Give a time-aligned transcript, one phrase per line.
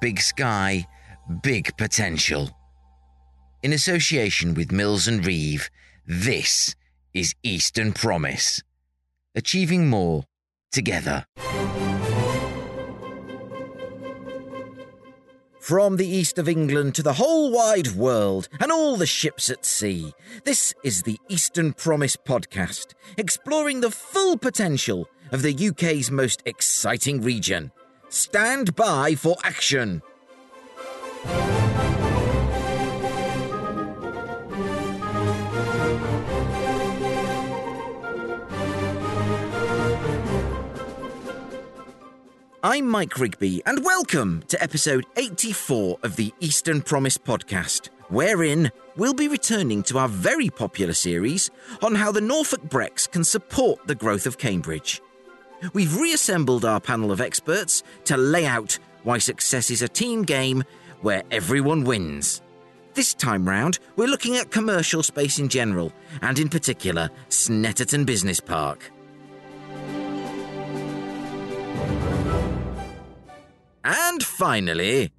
[0.00, 0.86] big sky,
[1.42, 2.50] big potential.
[3.62, 5.70] In association with Mills and Reeve,
[6.06, 6.74] this
[7.14, 8.62] is Eastern Promise.
[9.34, 10.24] Achieving more
[10.70, 11.24] together.
[15.60, 19.64] From the east of England to the whole wide world and all the ships at
[19.64, 20.12] sea,
[20.44, 27.20] this is the Eastern Promise podcast, exploring the full potential of the UK's most exciting
[27.20, 27.72] region.
[28.08, 30.02] Stand by for action!
[42.62, 49.14] I'm Mike Rigby, and welcome to episode 84 of the Eastern Promise podcast, wherein we'll
[49.14, 51.50] be returning to our very popular series
[51.82, 55.00] on how the Norfolk Brecks can support the growth of Cambridge.
[55.72, 60.64] We've reassembled our panel of experts to lay out why success is a team game
[61.00, 62.42] where everyone wins.
[62.94, 68.40] This time round, we're looking at commercial space in general, and in particular, Snetterton Business
[68.40, 68.90] Park.
[73.84, 75.12] And finally,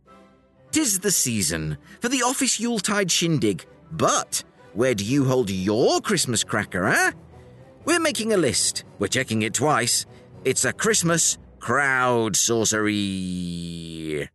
[0.72, 3.66] tis the season for the office Yuletide shindig.
[3.92, 7.12] But where do you hold your Christmas cracker, eh?
[7.86, 8.84] We're making a list.
[9.00, 10.06] We're checking it twice.
[10.46, 14.28] It's a Christmas Crowdsourcery.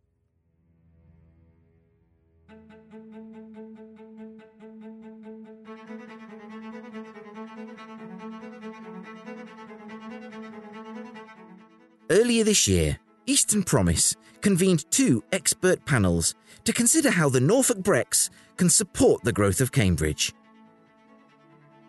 [12.09, 18.29] Earlier this year, Eastern Promise convened two expert panels to consider how the Norfolk Brecks
[18.57, 20.33] can support the growth of Cambridge.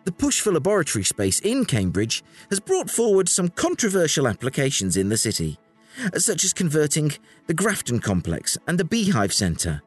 [0.05, 5.17] The push for laboratory space in Cambridge has brought forward some controversial applications in the
[5.17, 5.57] city,
[6.15, 7.11] such as converting
[7.47, 9.81] the Grafton complex and the Beehive Centre.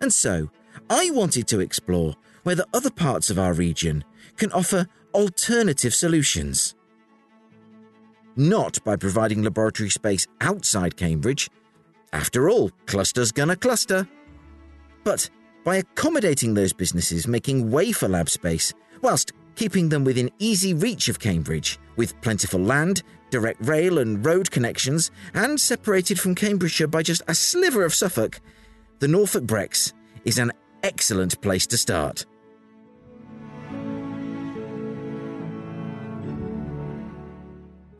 [0.00, 0.50] And so,
[0.88, 4.04] I wanted to explore whether other parts of our region
[4.36, 6.74] can offer alternative solutions
[8.36, 11.48] not by providing laboratory space outside Cambridge.
[12.12, 14.08] After all, cluster's gonna cluster.
[15.02, 15.28] But
[15.64, 18.72] by accommodating those businesses making way for lab space,
[19.04, 24.50] whilst keeping them within easy reach of Cambridge, with plentiful land, direct rail and road
[24.50, 28.40] connections, and separated from Cambridgeshire by just a sliver of Suffolk,
[28.98, 29.92] the Norfolk Brecks
[30.24, 30.50] is an
[30.82, 32.24] excellent place to start.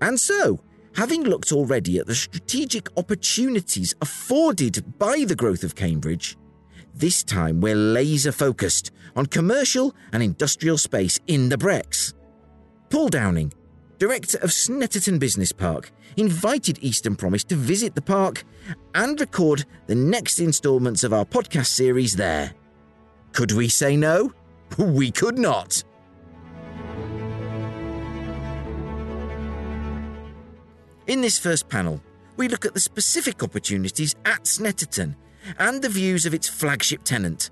[0.00, 0.60] And so,
[0.96, 6.36] having looked already at the strategic opportunities afforded by the growth of Cambridge,
[6.94, 12.14] this time we're laser focused on commercial and industrial space in the Brecks.
[12.90, 13.52] Paul Downing,
[13.98, 18.44] director of Snetterton Business Park, invited Eastern Promise to visit the park
[18.94, 22.52] and record the next instalments of our podcast series there.
[23.32, 24.32] Could we say no?
[24.78, 25.84] We could not.
[31.06, 32.02] In this first panel,
[32.36, 35.14] we look at the specific opportunities at Snetterton
[35.58, 37.50] and the views of its flagship tenant.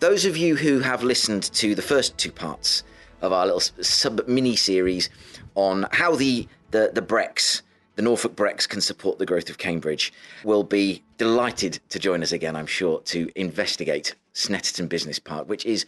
[0.00, 2.82] Those of you who have listened to the first two parts
[3.22, 5.08] of our little sub mini series
[5.54, 7.62] on how the, the, the Brecks,
[7.96, 10.12] the Norfolk Brecks, can support the growth of Cambridge
[10.44, 15.64] will be delighted to join us again, I'm sure, to investigate Snetterton Business Park, which
[15.64, 15.86] is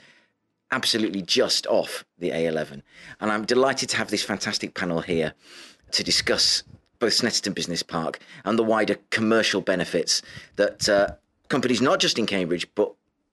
[0.70, 2.82] absolutely just off the A11.
[3.20, 5.34] And I'm delighted to have this fantastic panel here
[5.92, 6.62] to discuss
[6.98, 10.22] both Snetterton Business Park and the wider commercial benefits
[10.56, 11.08] that uh,
[11.48, 12.92] companies, not just in Cambridge, but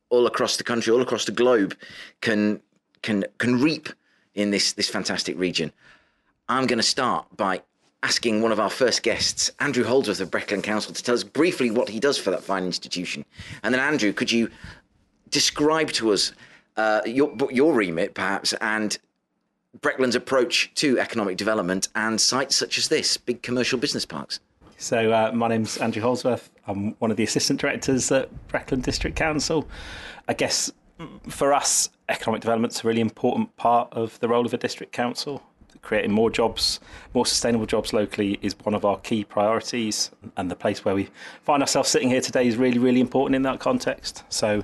[0.09, 1.75] all across the country, all across the globe,
[2.22, 2.62] can
[3.02, 3.90] can can reap
[4.35, 5.72] in this this fantastic region.
[6.50, 7.62] I'm going to start by
[8.03, 11.72] asking one of our first guests, Andrew Holdsworth of Breckland Council, to tell us briefly
[11.72, 13.23] what he does for that fine institution.
[13.63, 14.50] And then, Andrew, could you
[15.29, 16.34] describe to us
[16.78, 18.97] uh, your your remit perhaps and
[19.79, 24.40] Breckland's approach to economic development and sites such as this, big commercial business parks.
[24.78, 26.49] So uh, my name's Andrew Holdsworth.
[26.67, 29.67] I'm one of the assistant directors at Breckland District Council.
[30.28, 30.72] I guess
[31.29, 35.41] for us, economic development's a really important part of the role of a district council.
[35.81, 36.79] Creating more jobs,
[37.14, 41.09] more sustainable jobs locally is one of our key priorities, and the place where we
[41.41, 44.23] find ourselves sitting here today is really, really important in that context.
[44.29, 44.64] So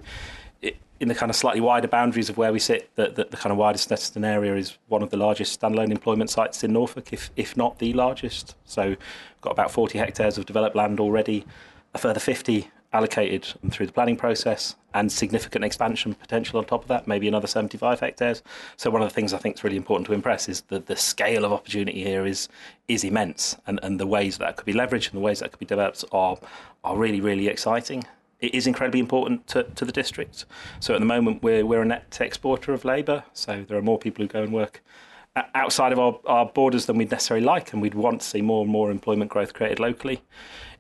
[1.00, 3.52] in the kind of slightly wider boundaries of where we sit, the, the, the kind
[3.52, 7.32] of widest Snetterton area is one of the largest standalone employment sites in Norfolk, if
[7.36, 8.56] if not the largest.
[8.66, 8.96] So,
[9.42, 11.46] got about 40 hectares of developed land already,
[11.94, 16.88] a further 50 allocated through the planning process and significant expansion potential on top of
[16.88, 18.42] that, maybe another 75 hectares.
[18.78, 20.96] So one of the things I think is really important to impress is that the
[20.96, 22.50] scale of opportunity here is
[22.88, 25.60] is immense and, and the ways that could be leveraged and the ways that could
[25.60, 26.38] be developed are
[26.84, 28.06] are really, really exciting.
[28.40, 30.46] It is incredibly important to, to the district.
[30.80, 34.00] So at the moment we're we're a net exporter of labour, so there are more
[34.00, 34.82] people who go and work
[35.56, 38.64] outside of our, our borders than we'd necessarily like, and we'd want to see more
[38.64, 40.22] and more employment growth created locally.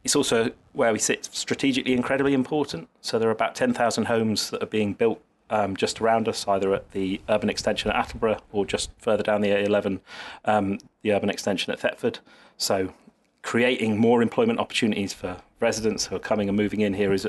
[0.03, 2.87] It's also where we sit strategically incredibly important.
[3.01, 6.73] So there are about 10,000 homes that are being built um, just around us, either
[6.73, 9.99] at the urban extension at Attleborough or just further down the A11,
[10.45, 12.19] um, the urban extension at Thetford.
[12.57, 12.93] So
[13.41, 17.27] creating more employment opportunities for residents who are coming and moving in here is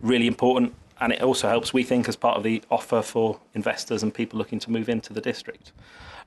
[0.00, 0.74] really important.
[1.00, 4.38] And it also helps, we think, as part of the offer for investors and people
[4.38, 5.72] looking to move into the district.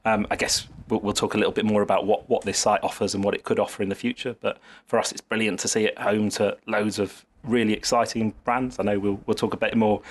[0.04, 2.84] Um, I guess we'll, we'll, talk a little bit more about what, what this site
[2.84, 4.36] offers and what it could offer in the future.
[4.40, 8.78] But for us, it's brilliant to see it home to loads of really exciting brands.
[8.80, 10.02] I know we'll, we'll talk a bit more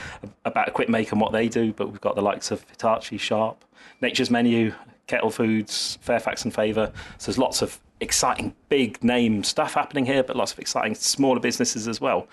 [0.44, 3.64] about Equipmake and what they do, but we've got the likes of Hitachi, Sharp,
[4.00, 4.72] Nature's Menu,
[5.06, 6.90] Kettle Foods, Fairfax and Favour.
[7.18, 11.40] So there's lots of exciting big name stuff happening here, but lots of exciting smaller
[11.40, 12.28] businesses as well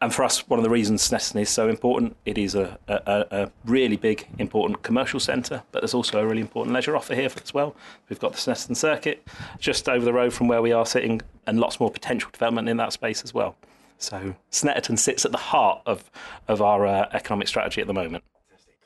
[0.00, 3.26] and for us, one of the reasons Snetterton is so important, it is a, a,
[3.30, 7.28] a really big, important commercial centre, but there's also a really important leisure offer here
[7.42, 7.74] as well.
[8.08, 9.26] We've got the Snetterton Circuit
[9.58, 12.76] just over the road from where we are sitting, and lots more potential development in
[12.76, 13.56] that space as well.
[13.98, 16.08] So Snetterton sits at the heart of,
[16.46, 18.22] of our uh, economic strategy at the moment.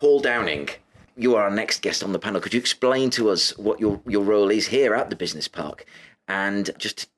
[0.00, 0.70] Paul Downing,
[1.16, 2.40] you are our next guest on the panel.
[2.40, 5.84] Could you explain to us what your, your role is here at the business park,
[6.28, 7.08] and just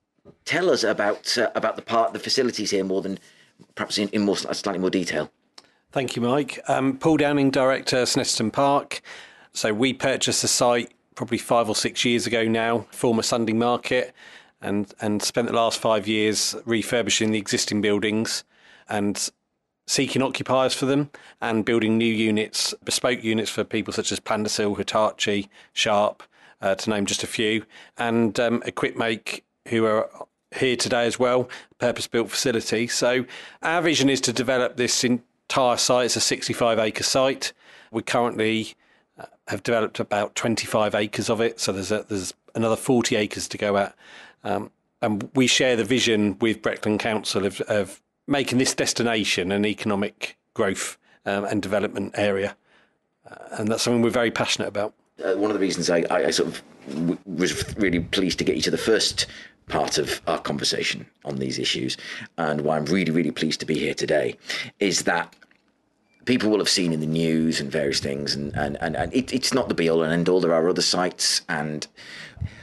[0.44, 3.18] tell us about uh, about the part, the facilities here more than
[3.74, 5.30] perhaps in, in more slightly more detail.
[5.92, 6.58] Thank you, Mike.
[6.66, 9.00] Um, Paul Downing, director, Snetterton Park.
[9.52, 14.12] So we purchased the site probably five or six years ago now, former Sunday Market,
[14.60, 18.44] and and spent the last five years refurbishing the existing buildings
[18.88, 19.30] and
[19.86, 21.10] seeking occupiers for them
[21.40, 26.22] and building new units, bespoke units for people such as Pandasil, Hitachi, Sharp,
[26.60, 27.64] uh, to name just a few,
[27.98, 30.08] and um, Equipmake, who are
[30.56, 31.48] here today as well,
[31.78, 32.86] purpose built facility.
[32.86, 33.26] So
[33.62, 36.06] our vision is to develop this entire site.
[36.06, 37.52] It's a 65 acre site.
[37.90, 38.74] We currently
[39.18, 41.60] uh, have developed about 25 acres of it.
[41.60, 43.94] So there's a, there's another 40 acres to go at.
[44.42, 44.70] Um,
[45.02, 50.36] and we share the vision with Breckland Council of, of making this destination an economic
[50.54, 52.56] growth um, and development area.
[53.28, 54.94] Uh, and that's something we're very passionate about.
[55.24, 58.56] Uh, one of the reasons I, I, sort of w- was really pleased to get
[58.56, 59.26] you to the first
[59.68, 61.96] part of our conversation on these issues,
[62.36, 64.36] and why I'm really, really pleased to be here today,
[64.80, 65.34] is that
[66.24, 69.32] people will have seen in the news and various things, and, and, and, and it,
[69.32, 70.40] it's not the be all and end all.
[70.40, 71.86] There are other sites, and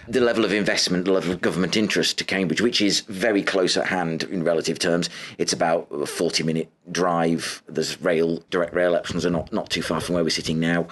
[0.07, 3.77] the level of investment, the level of government interest to Cambridge, which is very close
[3.77, 5.09] at hand in relative terms.
[5.37, 7.63] It's about a 40 minute drive.
[7.67, 10.87] There's rail, direct rail options are not, not too far from where we're sitting now.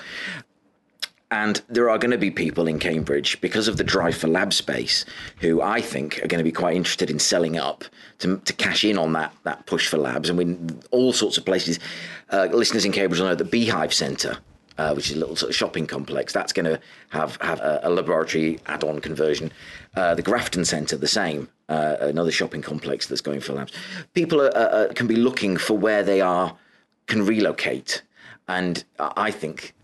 [1.32, 4.52] And there are going to be people in Cambridge because of the drive for lab
[4.52, 5.06] space
[5.42, 7.84] who I think are going to be quite interested in selling up
[8.20, 10.30] to, to cash in on that that push for labs.
[10.30, 10.58] And we
[10.90, 11.80] all sorts of places.
[12.32, 14.40] Uh, listeners in Cambridge will know the Beehive Centre,
[14.80, 16.34] uh, which is a little sort of shopping complex.
[16.34, 16.80] That's going to
[17.10, 19.52] have have a, a laboratory add-on conversion.
[19.96, 23.72] Uh, the Grafton Centre, the same, uh, another shopping complex that's going for labs.
[24.14, 26.58] People are, are, can be looking for where they are
[27.06, 28.02] can relocate,
[28.48, 29.76] and I think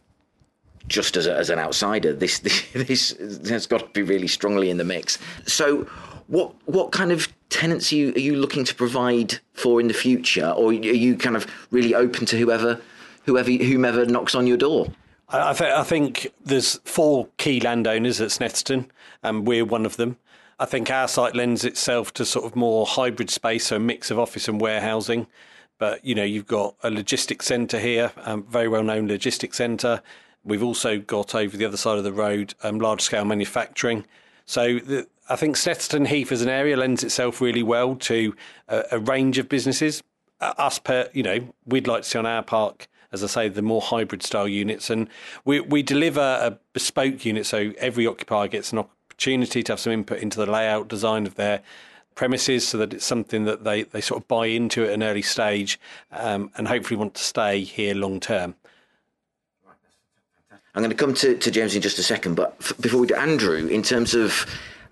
[0.87, 2.39] just as, a, as an outsider, this,
[2.73, 5.17] this this has got to be really strongly in the mix.
[5.45, 5.83] So,
[6.27, 10.69] what what kind of tenants are you, looking to provide for in the future, or
[10.69, 12.81] are you kind of really open to whoever
[13.25, 14.87] whoever whomever knocks on your door?
[15.29, 18.87] I, th- I think there's four key landowners at Snetterton,
[19.23, 20.17] and we're one of them.
[20.59, 24.11] I think our site lends itself to sort of more hybrid space, so a mix
[24.11, 25.27] of office and warehousing.
[25.77, 29.57] But you know, you've got a logistics centre here, a um, very well known logistics
[29.57, 30.01] centre.
[30.45, 34.05] We've also got over the other side of the road um, large scale manufacturing.
[34.45, 38.35] So the, I think Snetterton Heath as an area lends itself really well to
[38.67, 40.03] a, a range of businesses.
[40.39, 43.49] Uh, us, per, you know, we'd like to see on our park, as I say,
[43.49, 45.07] the more hybrid style units, and
[45.45, 49.93] we we deliver a bespoke unit, so every occupier gets an opportunity to have some
[49.93, 51.61] input into the layout design of their
[52.13, 55.21] premises, so that it's something that they they sort of buy into at an early
[55.21, 55.79] stage,
[56.11, 58.55] um, and hopefully want to stay here long term.
[60.75, 63.07] I'm going to come to, to James in just a second, but f- before we
[63.07, 64.45] do, Andrew, in terms of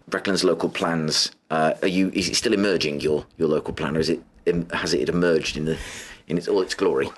[0.09, 3.99] Breckland's local plans, uh, are you is it still emerging your your local plan, or
[3.99, 4.21] is it
[4.71, 5.77] has it emerged in the
[6.27, 7.09] in its all its glory?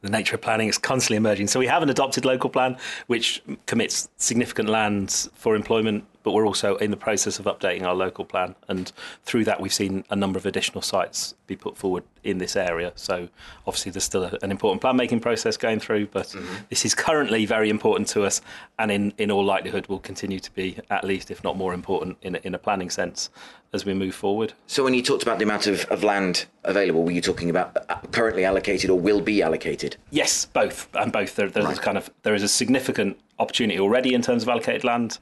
[0.00, 1.48] The nature of planning is constantly emerging.
[1.48, 6.46] So we have an adopted local plan which commits significant lands for employment, but we're
[6.46, 8.54] also in the process of updating our local plan.
[8.68, 8.92] And
[9.24, 12.92] through that, we've seen a number of additional sites be put forward in this area.
[12.96, 13.30] So
[13.66, 16.64] obviously, there's still a, an important plan making process going through, but mm-hmm.
[16.68, 18.42] this is currently very important to us,
[18.78, 22.18] and in, in all likelihood, will continue to be at least, if not more important,
[22.20, 23.30] in, in a planning sense
[23.72, 24.52] as we move forward.
[24.66, 27.74] So, when you talked about the amount of, of land available, were you talking about
[27.88, 29.96] uh, currently allocated or will be allocated?
[30.10, 31.36] Yes, both and both.
[31.36, 31.80] There, there's right.
[31.80, 35.20] kind of there is a significant opportunity already in terms of allocated land.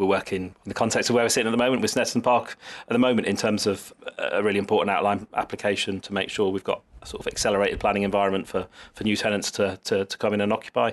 [0.00, 2.56] We're working in the context of where we're sitting at the moment with Snetterton Park
[2.88, 6.64] at the moment in terms of a really important outline application to make sure we've
[6.64, 10.32] got a sort of accelerated planning environment for, for new tenants to, to, to come
[10.32, 10.92] in and occupy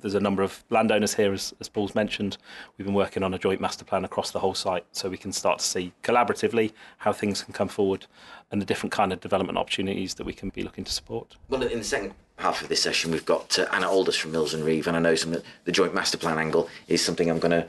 [0.00, 2.38] there's a number of landowners here, as, as Paul's mentioned.
[2.76, 5.32] We've been working on a joint master plan across the whole site, so we can
[5.32, 8.06] start to see collaboratively how things can come forward
[8.50, 11.36] and the different kind of development opportunities that we can be looking to support.
[11.48, 14.54] Well, in the second half of this session, we've got uh, Anna Aldous from Mills
[14.54, 17.50] and Reeve, and I know some the joint master plan angle is something I'm going
[17.50, 17.68] to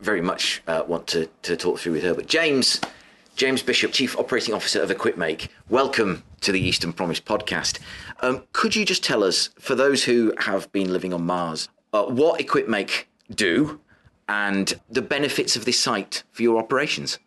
[0.00, 2.14] very much uh, want to, to talk through with her.
[2.14, 2.80] But James,
[3.36, 7.78] James Bishop, Chief Operating Officer of Equipmake, welcome to the Eastern Promise podcast.
[8.20, 12.04] Um, could you just tell us, for those who have been living on Mars, uh,
[12.04, 13.80] what Equipmake do
[14.28, 17.18] and the benefits of this site for your operations?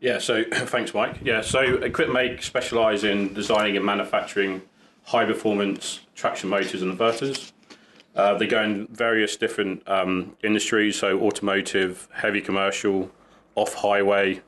[0.00, 1.18] Yeah, so thanks, Mike.
[1.22, 4.62] Yeah, so Equipmake specialise in designing and manufacturing
[5.04, 7.52] high performance traction motors and inverters.
[8.16, 13.10] Uh, they go in various different um, industries, so automotive, heavy commercial,
[13.54, 14.40] off highway,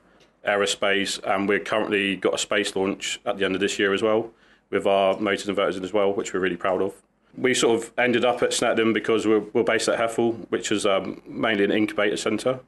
[0.47, 4.03] aerospace, and we're currently got a space launch at the end of this year as
[4.03, 4.31] well
[4.71, 6.95] with our motors and inverters as well, which we're really proud of.
[7.37, 10.87] We sort of ended up at Snetterton because we're, we're based at Hethel, which is
[10.87, 12.61] um, mainly an incubator centre.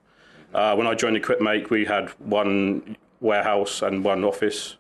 [0.55, 4.77] Uh, when I joined Equipmake, we had one warehouse and one office.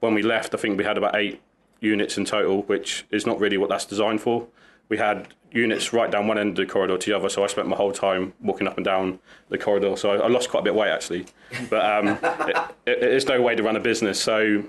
[0.00, 1.40] When we left, I think we had about eight
[1.80, 4.46] units in total, which is not really what that's designed for.
[4.88, 7.46] We had units right down one end of the corridor to the other, so I
[7.46, 9.18] spent my whole time walking up and down
[9.48, 9.96] the corridor.
[9.96, 11.26] So I, I lost quite a bit of weight actually,
[11.70, 12.08] but um,
[12.48, 14.20] it, it, it's no way to run a business.
[14.20, 14.64] So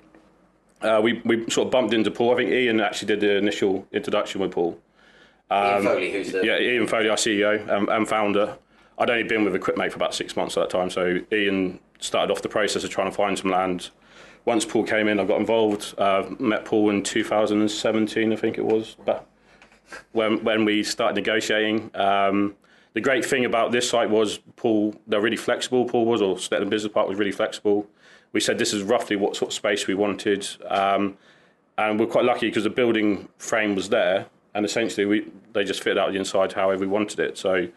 [0.82, 2.34] uh, we we sort of bumped into Paul.
[2.34, 4.80] I think Ian actually did the initial introduction with Paul.
[5.52, 8.58] Um, Ian Foley, who's the yeah Ian Foley, our CEO and, and founder.
[8.98, 12.32] I'd only been with Equipmake for about six months at that time, so Ian started
[12.32, 13.90] off the process of trying to find some land.
[14.44, 15.94] Once Paul came in, I got involved.
[15.98, 18.98] Uh, met Paul in 2017, I think it was,
[20.12, 21.92] when when we started negotiating.
[21.96, 22.56] Um,
[22.94, 24.96] the great thing about this site was Paul.
[25.08, 25.86] They're really flexible.
[25.86, 27.88] Paul was, or Snetterton Business Park was really flexible.
[28.32, 31.18] We said this is roughly what sort of space we wanted, um,
[31.78, 35.84] and we're quite lucky because the building frame was there, and essentially we they just
[35.84, 37.38] fit out the inside however we wanted it.
[37.38, 37.68] So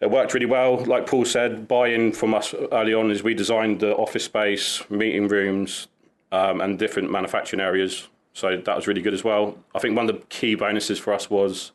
[0.00, 0.84] it worked really well.
[0.84, 5.26] Like Paul said, buy-in from us early on is we designed the office space, meeting
[5.26, 5.88] rooms,
[6.30, 8.08] um, and different manufacturing areas.
[8.38, 9.58] So that was really good as well.
[9.74, 11.72] I think one of the key bonuses for us was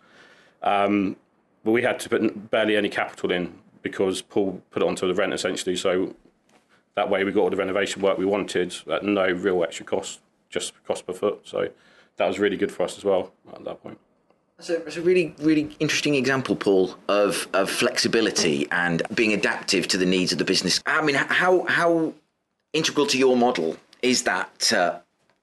[0.61, 1.17] um,
[1.65, 5.33] we had to put barely any capital in because Paul put it onto the rent
[5.33, 5.75] essentially.
[5.75, 6.15] So
[6.95, 10.21] that way we got all the renovation work we wanted at no real extra cost,
[10.49, 11.41] just cost per foot.
[11.43, 11.67] So
[12.15, 13.99] that was really good for us as well at that point.
[14.59, 19.97] So it's a really, really interesting example, Paul, of, of flexibility and being adaptive to
[19.97, 20.81] the needs of the business.
[20.85, 22.13] I mean, how how
[22.71, 24.99] integral to your model is that uh,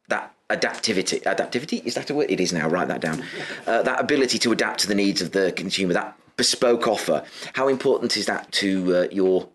[0.08, 1.22] that adaptivity?
[1.22, 2.30] Adaptivity is that a word?
[2.30, 2.68] It is now.
[2.68, 3.22] Write that down.
[3.66, 5.94] Uh, that ability to adapt to the needs of the consumer.
[5.94, 7.24] That bespoke offer.
[7.54, 9.48] How important is that to uh, your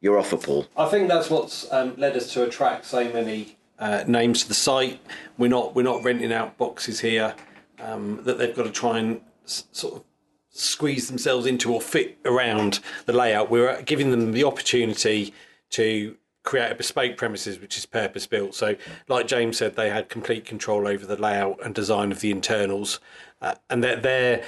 [0.00, 0.66] your offer, Paul?
[0.76, 4.54] I think that's what's um, led us to attract so many uh, names to the
[4.54, 5.00] site.
[5.38, 7.34] We're not we're not renting out boxes here
[7.80, 10.04] um, that they've got to try and s- sort of
[10.50, 13.50] squeeze themselves into or fit around the layout.
[13.50, 15.34] We're giving them the opportunity
[15.70, 18.54] to create a bespoke premises which is purpose built.
[18.54, 18.76] So,
[19.08, 23.00] like James said, they had complete control over the layout and design of the internals,
[23.42, 24.44] uh, and their their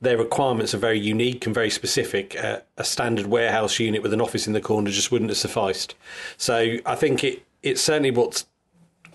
[0.00, 2.36] their requirements are very unique and very specific.
[2.42, 5.94] Uh, a standard warehouse unit with an office in the corner just wouldn't have sufficed.
[6.36, 8.46] So, I think it it's certainly what's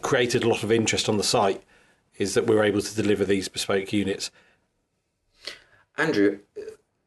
[0.02, 1.62] created a lot of interest on the site
[2.18, 4.32] is that we're able to deliver these bespoke units.
[5.98, 6.40] Andrew,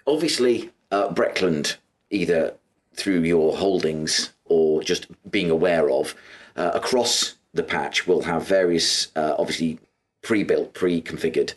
[0.06, 1.76] obviously, uh, Breckland,
[2.10, 2.54] either
[2.94, 6.14] through your holdings or just being aware of,
[6.56, 9.78] uh, across the patch will have various, uh, obviously,
[10.22, 11.54] pre built, pre configured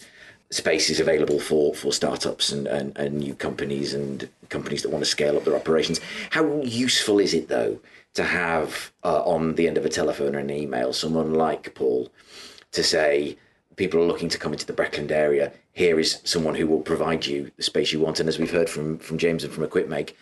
[0.49, 5.09] spaces available for, for startups and, and, and new companies and companies that want to
[5.09, 5.99] scale up their operations.
[6.29, 7.79] How useful is it, though,
[8.13, 12.09] to have uh, on the end of a telephone or an email someone like Paul
[12.71, 13.37] to say,
[13.75, 17.25] people are looking to come into the Breckland area, here is someone who will provide
[17.25, 18.19] you the space you want.
[18.19, 20.15] And as we've heard from, from James and from Equipmake,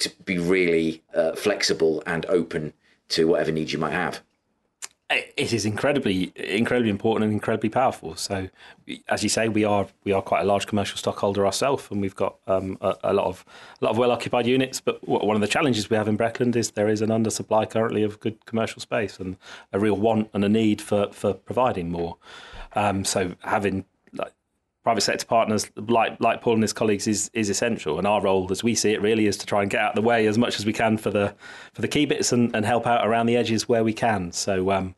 [0.00, 2.72] to be really uh, flexible and open
[3.10, 4.22] to whatever needs you might have.
[5.10, 8.14] it is incredibly incredibly important and incredibly powerful.
[8.14, 8.48] So,
[9.08, 12.14] as you say, we are we are quite a large commercial stockholder ourselves, and we've
[12.14, 13.44] got um, a, a, lot of
[13.80, 14.80] a lot of well occupied units.
[14.80, 18.02] But one of the challenges we have in Breckland is there is an undersupply currently
[18.04, 19.36] of good commercial space, and
[19.72, 22.16] a real want and a need for for providing more.
[22.74, 23.84] Um, so, having
[24.82, 27.98] private sector partners like like Paul and his colleagues is is essential.
[27.98, 29.96] And our role, as we see it, really is to try and get out of
[29.96, 31.34] the way as much as we can for the
[31.72, 34.32] for the key bits and, and help out around the edges where we can.
[34.32, 34.94] So um,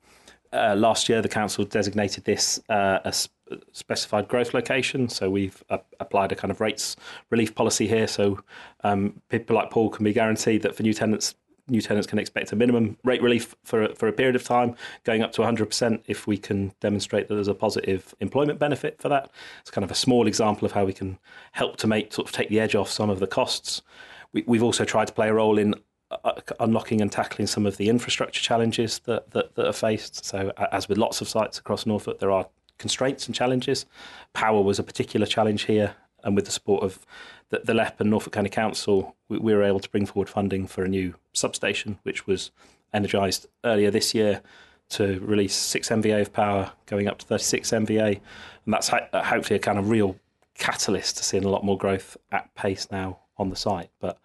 [0.52, 3.12] uh, last year, the council designated this uh, a
[3.72, 5.08] specified growth location.
[5.08, 6.96] So we've uh, applied a kind of rates
[7.30, 8.06] relief policy here.
[8.06, 8.40] So
[8.84, 11.34] um, people like Paul can be guaranteed that for new tenants
[11.68, 15.22] new tenants can expect a minimum rate relief for for a period of time, going
[15.22, 19.30] up to 100% if we can demonstrate that there's a positive employment benefit for that.
[19.60, 21.18] It's kind of a small example of how we can
[21.52, 23.82] help to make sort of take the edge off some of the costs.
[24.32, 25.74] We, we've also tried to play a role in
[26.10, 30.24] uh, unlocking and tackling some of the infrastructure challenges that, that, that are faced.
[30.24, 32.46] So, as with lots of sites across Norfolk, there are
[32.78, 33.86] constraints and challenges.
[34.32, 37.04] Power was a particular challenge here, and with the support of
[37.50, 40.66] the, the LEP and Norfolk County Council, we, we were able to bring forward funding
[40.66, 42.50] for a new substation, which was
[42.94, 44.42] energised earlier this year
[44.90, 48.20] to release 6 MVA of power, going up to 36 MVA.
[48.64, 50.16] And that's uh, hopefully a kind of real
[50.54, 53.90] catalyst to seeing a lot more growth at pace now on the site.
[54.00, 54.18] But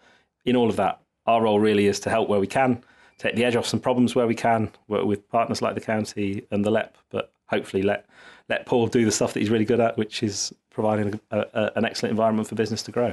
[0.46, 2.84] in all of that, our role really is to help where we can,
[3.18, 6.46] take the edge off some problems where we can, work with partners like the county
[6.52, 8.06] and the LEP, but hopefully let
[8.50, 11.72] let Paul do the stuff that he's really good at, which is providing a, a,
[11.76, 13.12] an excellent environment for business to grow.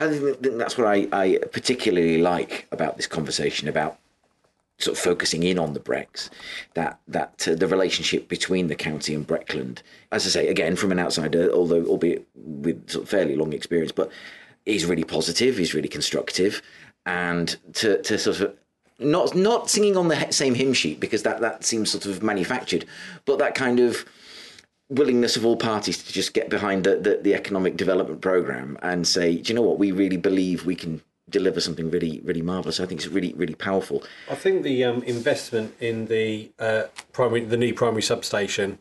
[0.00, 3.98] I think that's what I, I particularly like about this conversation about
[4.76, 6.28] sort of focusing in on the Brecks,
[6.74, 9.78] that that uh, the relationship between the county and Breckland,
[10.12, 13.92] as I say again from an outsider, although albeit with sort of fairly long experience,
[13.92, 14.10] but
[14.66, 16.60] is really positive, is really constructive,
[17.06, 18.54] and to to sort of
[18.98, 22.84] not not singing on the same hymn sheet because that that seems sort of manufactured,
[23.24, 24.04] but that kind of
[24.88, 29.06] willingness of all parties to just get behind the, the, the, economic development program and
[29.06, 32.78] say, do you know what, we really believe we can deliver something really, really marvelous.
[32.78, 34.04] I think it's really, really powerful.
[34.30, 38.78] I think the um, investment in the uh, primary, the new primary substation,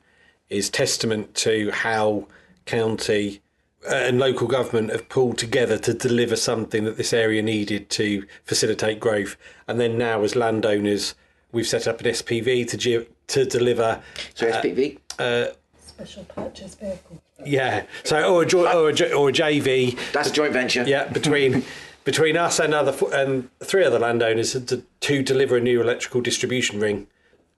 [0.49, 2.27] is testament to how
[2.65, 3.41] county
[3.89, 8.25] uh, and local government have pulled together to deliver something that this area needed to
[8.43, 9.37] facilitate growth.
[9.67, 11.15] And then now, as landowners,
[11.51, 14.01] we've set up an SPV to to deliver.
[14.35, 14.99] So SPV.
[15.17, 15.47] Uh,
[15.95, 17.21] special purchase vehicle.
[17.45, 17.85] Yeah.
[18.03, 19.97] So or a, jo- or a, or a JV.
[20.11, 20.83] That's a joint venture.
[20.83, 21.63] Yeah, between
[22.03, 26.79] between us and other and three other landowners to, to deliver a new electrical distribution
[26.79, 27.07] ring.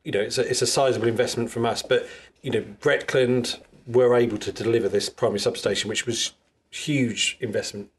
[0.04, 2.08] You know, it's a it's a sizable investment from us, but
[2.42, 6.34] you know, Breckland were able to deliver this primary substation, which was
[6.70, 7.90] huge investment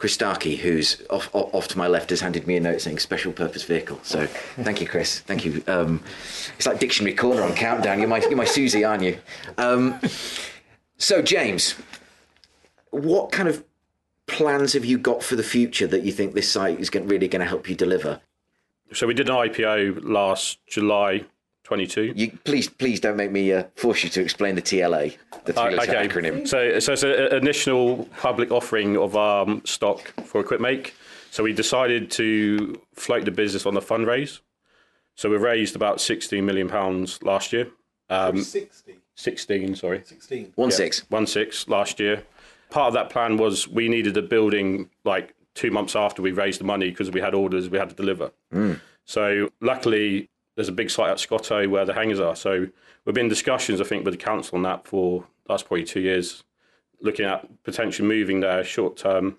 [0.00, 3.32] Chris Starkie, who's off, off to my left, has handed me a note saying special
[3.32, 4.00] purpose vehicle.
[4.02, 4.26] So
[4.62, 5.20] thank you, Chris.
[5.20, 5.62] Thank you.
[5.66, 6.02] Um,
[6.56, 7.98] it's like Dictionary Corner on Countdown.
[7.98, 9.18] You're my, you're my Susie, aren't you?
[9.58, 10.00] Um,
[10.96, 11.74] so, James,
[12.88, 13.62] what kind of
[14.26, 17.40] plans have you got for the future that you think this site is really going
[17.40, 18.22] to help you deliver?
[18.94, 21.26] So we did an IPO last July
[21.70, 22.14] 22.
[22.16, 25.96] You, please, please don't make me uh, force you to explain the TLA, the three-letter
[25.96, 26.08] okay.
[26.08, 26.48] acronym.
[26.48, 30.96] So, so it's an initial public offering of um, stock for Equipmake.
[31.30, 34.40] So we decided to float the business on the fundraise.
[35.14, 37.68] So we raised about 16 million pounds last year.
[38.08, 38.96] Um, 60.
[39.14, 40.02] 16, sorry.
[40.04, 40.52] 16.
[40.56, 41.08] One yeah, six.
[41.08, 42.24] One six last year.
[42.70, 46.58] Part of that plan was we needed a building like two months after we raised
[46.58, 48.32] the money because we had orders we had to deliver.
[48.52, 48.80] Mm.
[49.04, 50.29] So luckily
[50.60, 52.36] there's a big site at Scottow where the hangars are.
[52.36, 52.66] So
[53.06, 56.00] we've been in discussions, I think, with the council on that for last probably two
[56.00, 56.44] years,
[57.00, 59.38] looking at potentially moving there short term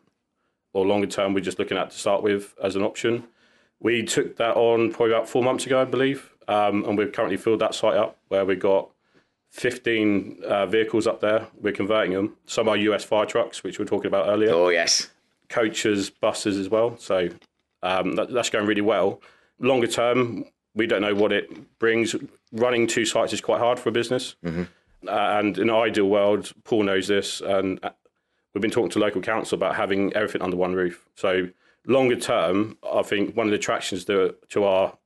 [0.73, 1.36] or longer term.
[1.36, 3.25] We're just looking at to start with as an option.
[3.79, 7.38] We took that on probably about four months ago, I believe, um, and we've currently
[7.38, 8.89] filled that site up where we've got
[9.51, 11.49] 15 uh, vehicles up there.
[11.60, 12.36] We're converting them.
[12.47, 14.49] Some are US fire trucks, which we were talking about earlier.
[14.53, 15.12] Oh, yes.
[15.49, 16.97] Coaches, buses as well.
[16.97, 17.29] So
[17.84, 19.21] um, that, that's going really well.
[19.60, 22.15] Longer term, we don't know what it brings.
[22.51, 24.36] Running two sites is quite hard for a business.
[24.45, 24.63] Mm-hmm.
[25.07, 27.91] Uh, and in an ideal world, Paul knows this, and uh,
[28.53, 31.07] we've been talking to local council about having everything under one roof.
[31.15, 31.49] So
[31.88, 34.97] longer term, I think one of the attractions to, to our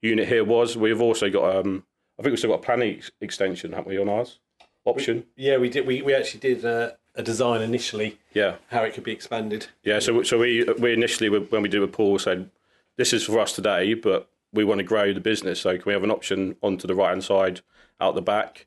[0.00, 1.84] unit here was we've also got, um,
[2.18, 4.38] I think we've still got a planning ex- extension, haven't we, on ours
[4.84, 5.24] option?
[5.36, 5.86] We, yeah, we did.
[5.86, 8.18] We, we actually did uh, a design initially.
[8.32, 9.66] Yeah, how it could be expanded.
[9.82, 12.50] Yeah, so so we we initially when we did with Paul said
[12.96, 15.60] this is for us today, but we want to grow the business.
[15.60, 17.60] So can we have an option onto the right hand side
[18.00, 18.66] out the back?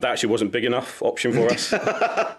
[0.00, 1.74] That actually wasn't big enough option for us.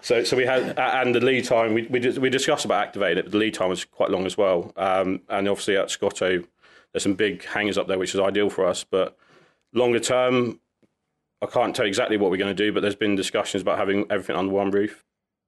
[0.00, 3.22] so so we had and the lead time we we, we discussed about activating it,
[3.24, 4.72] but the lead time was quite long as well.
[4.76, 6.44] Um, and obviously at Scottow,
[6.92, 8.84] there's some big hangers up there, which is ideal for us.
[8.84, 9.16] But
[9.72, 10.60] Longer term,
[11.40, 14.04] I can't tell exactly what we're going to do, but there's been discussions about having
[14.10, 15.04] everything under one roof.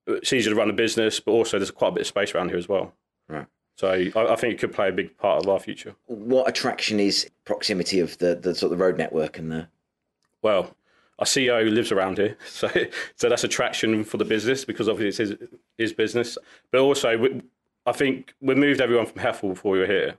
[0.06, 2.50] It's easier to run a business, but also there's quite a bit of space around
[2.50, 2.94] here as well.
[3.28, 3.46] Right.
[3.82, 5.96] So I, I think it could play a big part of our future.
[6.06, 9.66] What attraction is proximity of the, the sort of the road network and the
[10.40, 10.76] Well,
[11.18, 12.70] our CEO lives around here, so
[13.16, 16.38] so that's attraction for the business because obviously it's his, his business.
[16.70, 17.42] But also, we,
[17.84, 20.14] I think we moved everyone from Hethel before we were here,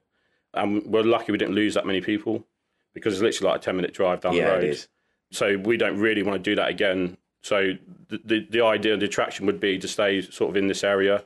[0.53, 2.45] and we're lucky we didn't lose that many people
[2.93, 4.63] because it's literally like a ten minute drive down Yeah, the it road.
[4.65, 4.87] is.
[5.31, 7.15] So we don't really want to do that again.
[7.41, 7.75] So
[8.09, 11.23] the, the the idea, the attraction would be to stay sort of in this area.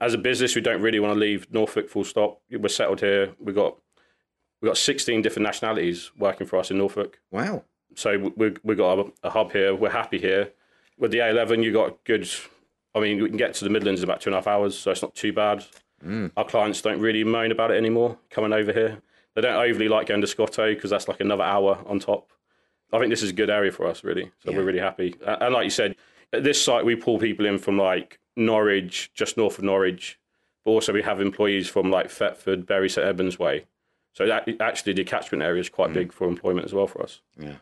[0.00, 2.40] As a business, we don't really want to leave Norfolk full stop.
[2.50, 3.34] We're settled here.
[3.38, 3.76] We've got
[4.60, 7.20] we've got 16 different nationalities working for us in Norfolk.
[7.30, 7.64] wow.
[7.96, 9.74] So we we got a, a hub here.
[9.74, 10.52] We're happy here.
[10.96, 12.28] With the A11, you got good.
[12.94, 14.78] I mean, we can get to the Midlands in about two and a half hours,
[14.78, 15.64] so it's not too bad.
[16.04, 16.30] Mm.
[16.36, 19.02] Our clients don't really moan about it anymore coming over here.
[19.34, 22.30] They don't overly like going to Scottow because that's like another hour on top.
[22.92, 24.30] I think this is a good area for us, really.
[24.44, 25.14] So we're really happy.
[25.24, 25.96] And like you said,
[26.32, 30.18] at this site we pull people in from like Norwich, just north of Norwich,
[30.64, 33.66] but also we have employees from like Thetford, Bury, St Edmunds way.
[34.12, 35.94] So that, actually, the catchment area is quite mm.
[35.94, 37.20] big for employment as well for us.
[37.38, 37.56] Yeah.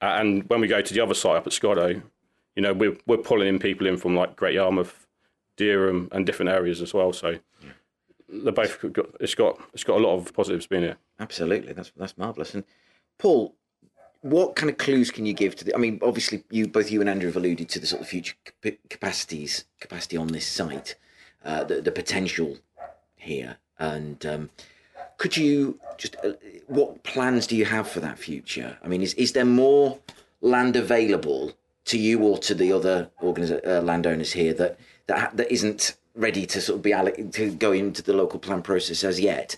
[0.00, 2.02] And when we go to the other site up at Scottow,
[2.56, 5.06] you know, we're we're pulling in people in from like Great Yarmouth,
[5.56, 7.12] Dereham, and different areas as well.
[7.12, 7.70] So yeah.
[8.28, 10.96] they're both got, it's got it's got a lot of positives being here.
[11.20, 12.54] Absolutely, that's that's marvelous.
[12.54, 12.64] And
[13.18, 13.54] Paul,
[14.24, 15.74] what kind of clues can you give to the?
[15.74, 18.34] I mean, obviously, you both you and Andrew have alluded to the sort of future
[18.88, 20.94] capacities capacity on this site,
[21.44, 22.56] uh, the the potential
[23.16, 24.50] here, and um,
[25.18, 26.32] could you just uh,
[26.68, 28.78] what plans do you have for that future?
[28.82, 29.98] I mean, is is there more
[30.40, 31.52] land available
[31.84, 36.46] to you or to the other organiz- uh, landowners here that that that isn't ready
[36.46, 39.56] to sort of be alloc- to go into the local plan process as yet?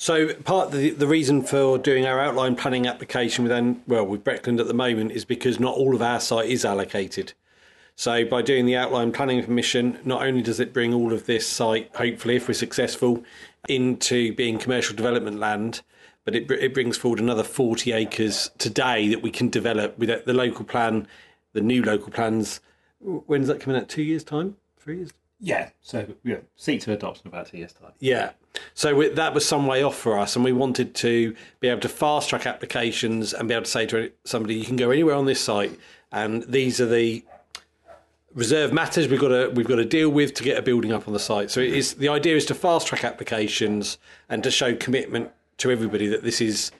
[0.00, 4.22] So part of the, the reason for doing our outline planning application with well with
[4.22, 7.32] Breckland at the moment is because not all of our site is allocated.
[7.96, 11.48] So by doing the outline planning permission, not only does it bring all of this
[11.48, 13.24] site, hopefully if we're successful,
[13.68, 15.82] into being commercial development land,
[16.24, 20.32] but it, it brings forward another 40 acres today that we can develop with the
[20.32, 21.08] local plan,
[21.54, 22.60] the new local plans.
[23.00, 23.88] When's that coming out?
[23.88, 24.58] Two years time?
[24.78, 25.10] Three years?
[25.40, 27.92] Yeah, so yeah, seek to adopt in about two years' time.
[28.00, 28.32] Yeah.
[28.74, 31.80] So we, that was some way off for us, and we wanted to be able
[31.82, 35.14] to fast track applications and be able to say to somebody, "You can go anywhere
[35.14, 35.78] on this site,
[36.10, 37.24] and these are the
[38.34, 41.06] reserve matters we've got to we've got to deal with to get a building up
[41.06, 43.98] on the site." So it is the idea is to fast track applications
[44.28, 46.72] and to show commitment to everybody that this is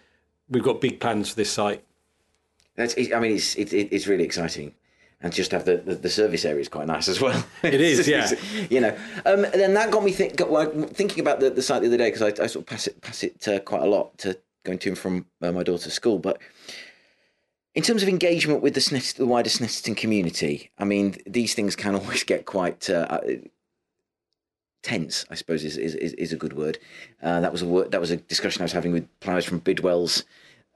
[0.48, 1.84] we've got big plans for this site.
[2.74, 4.72] That's, I mean, it's it, it, it's really exciting,
[5.20, 7.44] and just have the, the, the service area is quite nice as well.
[7.62, 8.30] It is, yeah.
[8.70, 11.62] you know, um, and then that got me think, got, well, thinking about the, the
[11.62, 13.82] site the other day because I, I sort of pass it pass it uh, quite
[13.82, 16.38] a lot to going to and from uh, my daughter's school, but.
[17.74, 21.76] In terms of engagement with the, Snett- the wider Snetterton community, I mean, these things
[21.76, 23.20] can always get quite uh, uh,
[24.82, 25.24] tense.
[25.30, 26.78] I suppose is is, is, is a good word.
[27.22, 29.60] Uh, that was a word, that was a discussion I was having with planners from
[29.60, 30.24] Bidwells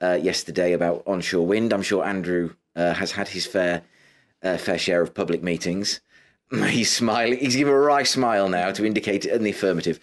[0.00, 1.72] uh, yesterday about onshore wind.
[1.72, 3.82] I'm sure Andrew uh, has had his fair
[4.42, 6.00] uh, fair share of public meetings.
[6.50, 7.38] He's smiling.
[7.38, 9.98] He's giving a wry smile now to indicate in the affirmative.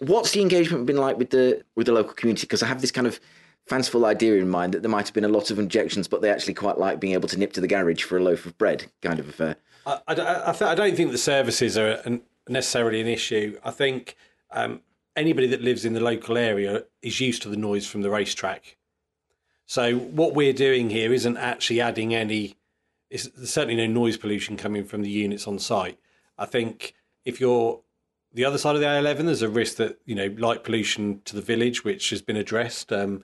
[0.00, 2.42] What's the engagement been like with the with the local community?
[2.42, 3.20] Because I have this kind of
[3.66, 6.30] fanciful idea in mind that there might have been a lot of objections, but they
[6.30, 8.86] actually quite like being able to nip to the garage for a loaf of bread,
[9.00, 9.56] kind of affair.
[9.86, 13.58] I, I, I, th- I don't think the services are an, necessarily an issue.
[13.64, 14.16] I think
[14.50, 14.80] um,
[15.16, 18.76] anybody that lives in the local area is used to the noise from the racetrack.
[19.66, 22.56] So what we're doing here isn't actually adding any.
[23.12, 25.98] It's, there's certainly no noise pollution coming from the units on site.
[26.38, 26.94] I think
[27.24, 27.80] if you're
[28.32, 31.36] the other side of the A11, there's a risk that you know light pollution to
[31.36, 33.22] the village, which has been addressed um,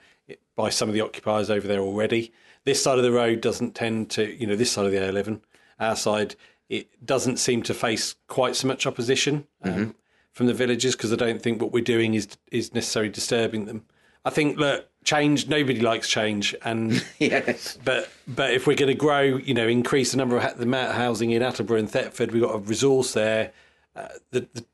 [0.55, 2.33] by some of the occupiers over there already.
[2.65, 5.41] This side of the road doesn't tend to, you know, this side of the A11,
[5.81, 6.35] our side,
[6.69, 9.95] it doesn't seem to face quite so much opposition um,
[10.33, 13.85] from the villagers because I don't think what we're doing is is necessarily disturbing them.
[14.25, 15.49] I think look, change.
[15.49, 17.79] Nobody likes change, and yes.
[17.85, 20.65] but but if we're going to grow, you know, increase the number of ha- the
[20.65, 23.53] amount of housing in Attleborough and Thetford, we've got a resource there.
[23.97, 24.65] Uh, the, the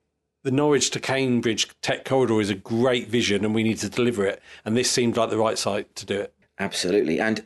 [0.42, 4.26] the Norwich to Cambridge Tech Corridor is a great vision, and we need to deliver
[4.26, 4.42] it.
[4.64, 6.34] And this seemed like the right site to do it.
[6.58, 7.18] Absolutely.
[7.18, 7.44] And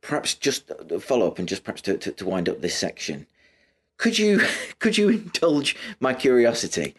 [0.00, 3.26] perhaps just a follow up and just perhaps to, to, to wind up this section.
[3.98, 4.40] Could you
[4.78, 6.94] could you indulge my curiosity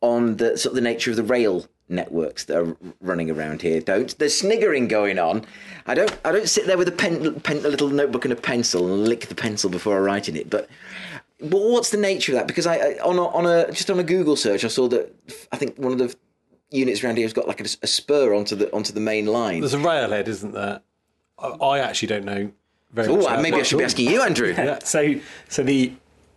[0.00, 3.80] on the sort of the nature of the rail networks that are running around here?
[3.80, 5.44] Don't there's sniggering going on.
[5.86, 8.36] I don't I don't sit there with a pen, pen a little notebook and a
[8.36, 10.50] pencil and lick the pencil before I write in it.
[10.50, 10.68] But
[11.40, 12.46] but what's the nature of that?
[12.48, 15.14] Because I I- on a, on a just on a Google search I saw that
[15.52, 16.14] I think one of the
[16.70, 19.60] units around here has got like a, a spur onto the onto the main line.
[19.60, 20.80] There's a railhead, isn't there?
[21.38, 22.50] I, I actually don't know
[22.92, 23.26] very Oh, much.
[23.26, 24.54] about maybe I should be asking you, Andrew.
[24.84, 25.14] So,
[25.48, 25.92] so the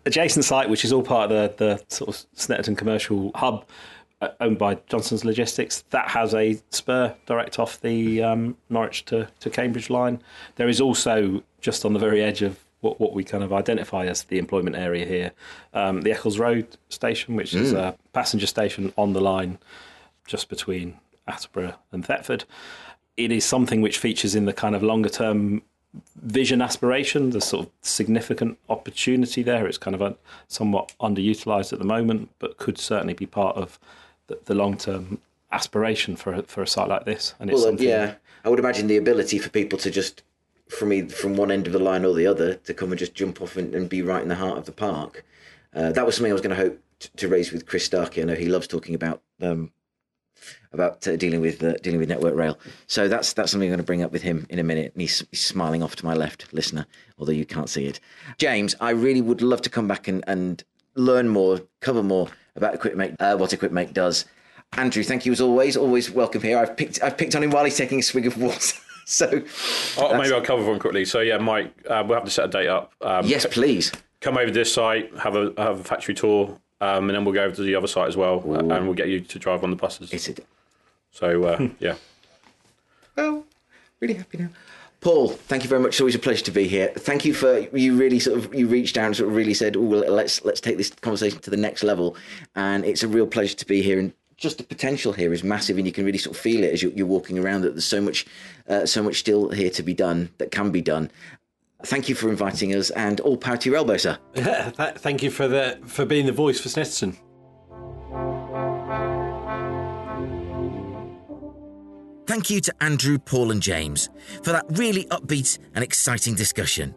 [0.05, 3.65] adjacent site, which is all part of the, the sort of Snetterton commercial hub,
[4.39, 9.49] owned by Johnson's Logistics, that has a spur direct off the um, Norwich to, to
[9.49, 10.21] Cambridge line.
[10.55, 14.05] There is also just on the very edge of what, what we kind of identify
[14.05, 15.31] as the employment area here,
[15.73, 19.57] um, the Eccles Road station, which is a passenger station on the line
[20.25, 22.45] just between Attleborough and Thetford.
[23.17, 25.61] It is something which features in the kind of longer term
[26.21, 27.31] vision aspiration.
[27.31, 29.67] There's sort of significant opportunity there.
[29.67, 30.15] It's kind of a,
[30.47, 33.79] somewhat underutilized at the moment, but could certainly be part of
[34.29, 35.19] the, the long term
[35.51, 37.35] aspiration for a, for a site like this.
[37.39, 38.15] And it's Well, something yeah,
[38.45, 40.23] I would imagine the ability for people to just
[40.69, 43.15] from either from one end of the line or the other to come and just
[43.15, 45.25] jump off and, and be right in the heart of the park.
[45.73, 48.21] Uh, that was something I was going to hope t- to raise with Chris Starkie.
[48.21, 49.71] I know he loves talking about um,
[50.71, 52.59] about uh, dealing with uh, dealing with Network Rail.
[52.87, 54.93] So that's that's something I'm going to bring up with him in a minute.
[54.93, 56.85] And he's, he's smiling off to my left, listener,
[57.17, 57.99] although you can't see it.
[58.37, 60.63] James, I really would love to come back and, and
[60.95, 64.25] learn more, cover more about Equipmake, uh, what Equipmake does.
[64.73, 65.75] Andrew, thank you as always.
[65.75, 66.57] Always welcome here.
[66.57, 68.75] I've picked I've picked on him while he's taking a swig of water.
[69.05, 69.41] so
[69.97, 71.05] Oh, maybe I'll cover one quickly.
[71.05, 72.93] So yeah, Mike, uh, we'll have to set a date up.
[73.01, 73.91] Um, yes, please.
[74.21, 77.33] come over to this site, have a have a factory tour, um, and then we'll
[77.33, 79.63] go over to the other site as well, uh, and we'll get you to drive
[79.63, 80.13] on the buses.
[80.13, 80.35] It's a
[81.11, 81.95] So uh, yeah,
[83.15, 83.45] well,
[83.99, 84.49] really happy now.
[85.01, 85.89] Paul, thank you very much.
[85.89, 86.89] It's always a pleasure to be here.
[86.97, 89.77] Thank you for you really sort of you reached down and sort of really said,
[89.77, 92.17] "Oh, well, let's let's take this conversation to the next level."
[92.55, 93.97] And it's a real pleasure to be here.
[93.97, 96.73] And just the potential here is massive, and you can really sort of feel it
[96.73, 97.61] as you're, walking around.
[97.61, 98.25] That there's so much,
[98.67, 101.11] uh, so much still here to be done that can be done.
[101.83, 104.17] Thank you for inviting us, and all power to your elbow, sir.
[104.35, 107.17] Th- Thank you for the for being the voice for Snetterton.
[112.39, 114.09] Thank you to Andrew, Paul, and James
[114.43, 116.95] for that really upbeat and exciting discussion.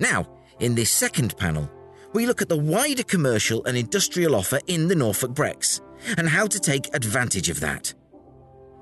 [0.00, 0.26] Now,
[0.58, 1.70] in this second panel,
[2.14, 5.80] we look at the wider commercial and industrial offer in the Norfolk Brecks
[6.18, 7.94] and how to take advantage of that.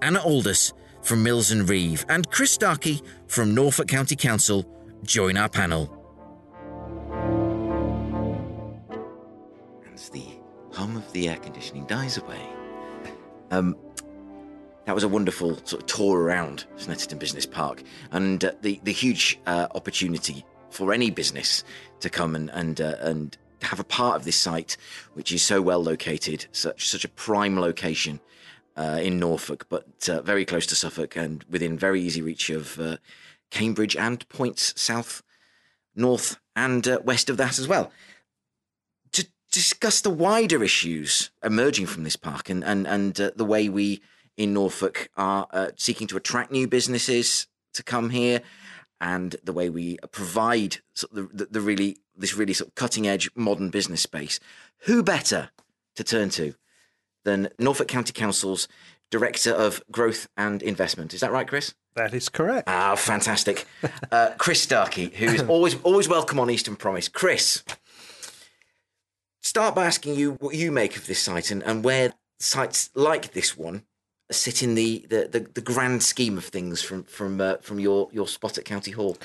[0.01, 4.65] Anna Aldous from Mills and Reeve and Chris Starkie from Norfolk County Council
[5.03, 5.99] join our panel.
[9.93, 10.25] As the
[10.73, 12.49] hum of the air conditioning dies away,
[13.51, 13.77] um,
[14.87, 17.83] that was a wonderful sort of tour around Snetterton Business Park.
[18.11, 21.65] And uh, the the huge uh, opportunity for any business
[22.01, 24.77] to come and and uh, and have a part of this site,
[25.15, 28.21] which is so well located, such such a prime location
[28.77, 32.81] uh, in Norfolk, but uh, very close to Suffolk and within very easy reach of
[32.81, 32.97] uh,
[33.51, 35.23] Cambridge and points south,
[35.95, 37.93] north, and west of that as well.
[39.13, 43.69] To discuss the wider issues emerging from this park and and and uh, the way
[43.69, 44.01] we
[44.41, 48.41] in Norfolk are uh, seeking to attract new businesses to come here,
[48.99, 53.07] and the way we provide sort of the, the, really this really sort of cutting
[53.07, 54.41] edge modern business space.
[54.87, 55.51] Who better
[55.95, 56.55] to turn to
[57.25, 58.67] than Norfolk County Council's
[59.11, 61.13] Director of Growth and Investment?
[61.13, 61.75] Is that right, Chris?
[61.95, 62.67] That is correct.
[62.67, 63.67] Ah, fantastic.
[64.11, 67.09] Uh, Chris Starkie, who is always always welcome on Eastern Promise.
[67.09, 67.63] Chris,
[69.43, 73.33] start by asking you what you make of this site and, and where sites like
[73.33, 73.85] this one
[74.31, 78.09] sit in the, the, the, the grand scheme of things from from uh, from your,
[78.13, 79.17] your spot at County Hall.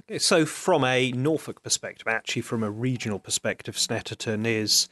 [0.00, 4.88] Okay, so, from a Norfolk perspective, actually from a regional perspective, Snetterton is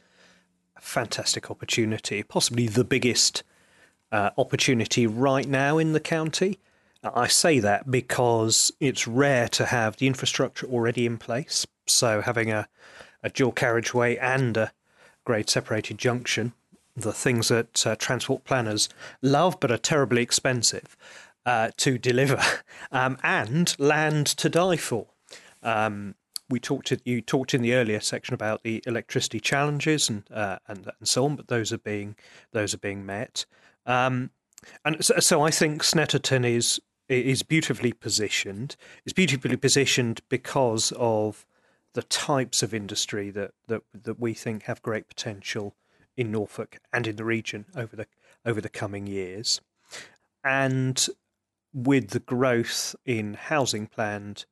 [0.75, 3.43] a fantastic opportunity, possibly the biggest
[4.11, 6.59] uh, opportunity right now in the county.
[7.03, 11.65] I say that because it's rare to have the infrastructure already in place.
[11.87, 12.67] So, having a,
[13.23, 14.71] a dual carriageway and a
[15.23, 16.53] grade separated junction,
[17.01, 18.89] the things that uh, transport planners
[19.21, 20.95] love but are terribly expensive
[21.45, 22.41] uh, to deliver,
[22.91, 25.07] um, and land to die for.
[25.63, 26.15] Um,
[26.49, 30.57] we talked to, you talked in the earlier section about the electricity challenges and uh,
[30.67, 32.15] and and so on, but those are being
[32.51, 33.45] those are being met.
[33.85, 34.31] Um,
[34.83, 38.75] and so, so I think Snetterton is is beautifully positioned.
[39.05, 41.45] It's beautifully positioned because of
[41.93, 45.75] the types of industry that, that that we think have great potential
[46.19, 48.05] in Norfolk and in the region over the
[48.45, 49.61] over the coming years,
[50.43, 51.07] and
[51.73, 54.45] with the growth in housing planned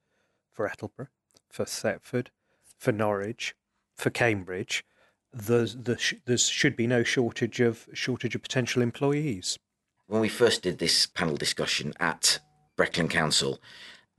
[0.54, 1.10] for Attleborough,
[1.50, 2.32] for Thetford,
[2.78, 3.54] for Norwich,
[3.96, 4.86] for Cambridge,
[5.34, 9.60] there's, there there should be no shortage of shortage of potential employees.
[10.08, 12.40] When we first did this panel discussion at
[12.78, 13.60] Breckland Council,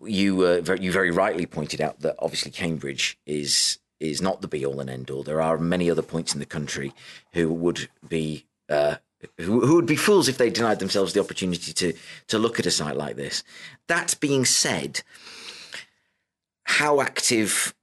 [0.05, 4.65] you uh, you very rightly pointed out that obviously Cambridge is is not the be
[4.65, 5.23] all and end all.
[5.23, 6.93] There are many other points in the country
[7.33, 8.97] who would be uh,
[9.37, 11.93] who, who would be fools if they denied themselves the opportunity to
[12.29, 13.43] to look at a site like this.
[13.89, 15.03] That being said,
[16.65, 17.75] how active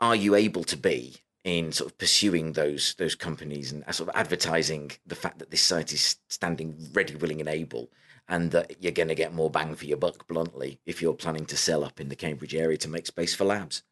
[0.00, 4.16] are you able to be in sort of pursuing those those companies and sort of
[4.16, 7.88] advertising the fact that this site is standing ready, willing, and able,
[8.28, 11.46] and that you're going to get more bang for your buck, bluntly, if you're planning
[11.46, 13.82] to sell up in the Cambridge area to make space for labs?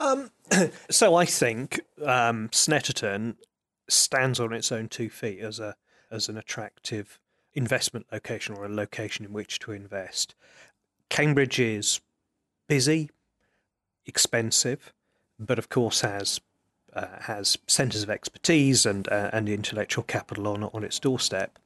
[0.90, 3.36] So I think um, Snetterton
[3.88, 5.76] stands on its own two feet as a
[6.10, 7.18] as an attractive
[7.54, 10.34] investment location or a location in which to invest.
[11.08, 12.00] Cambridge is
[12.68, 13.10] busy,
[14.06, 14.92] expensive,
[15.38, 16.40] but of course has
[16.92, 21.58] uh, has centres of expertise and uh, and intellectual capital on on its doorstep.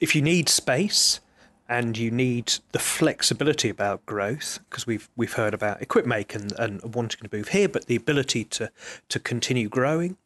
[0.00, 1.20] If you need space
[1.68, 6.94] and you need the flexibility about growth, because we've we've heard about Equipmake and, and
[6.94, 8.70] wanting to move here, but the ability to
[9.08, 10.16] to continue growing.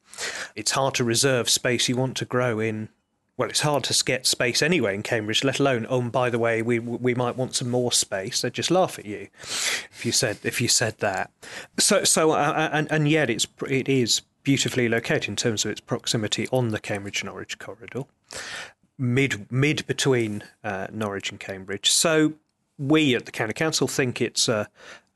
[0.57, 2.88] It's hard to reserve space you want to grow in.
[3.37, 5.87] Well, it's hard to get space anyway in Cambridge, let alone.
[5.88, 8.40] Oh, by the way, we we might want some more space.
[8.40, 11.31] They'd just laugh at you if you said if you said that.
[11.79, 15.81] So so uh, and and yet it's it is beautifully located in terms of its
[15.81, 18.05] proximity on the Cambridge Norwich corridor
[18.98, 21.90] mid mid between uh, Norwich and Cambridge.
[21.90, 22.34] So
[22.76, 24.66] we at the county council think it's uh,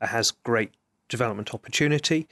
[0.01, 0.71] has great
[1.09, 2.27] development opportunity.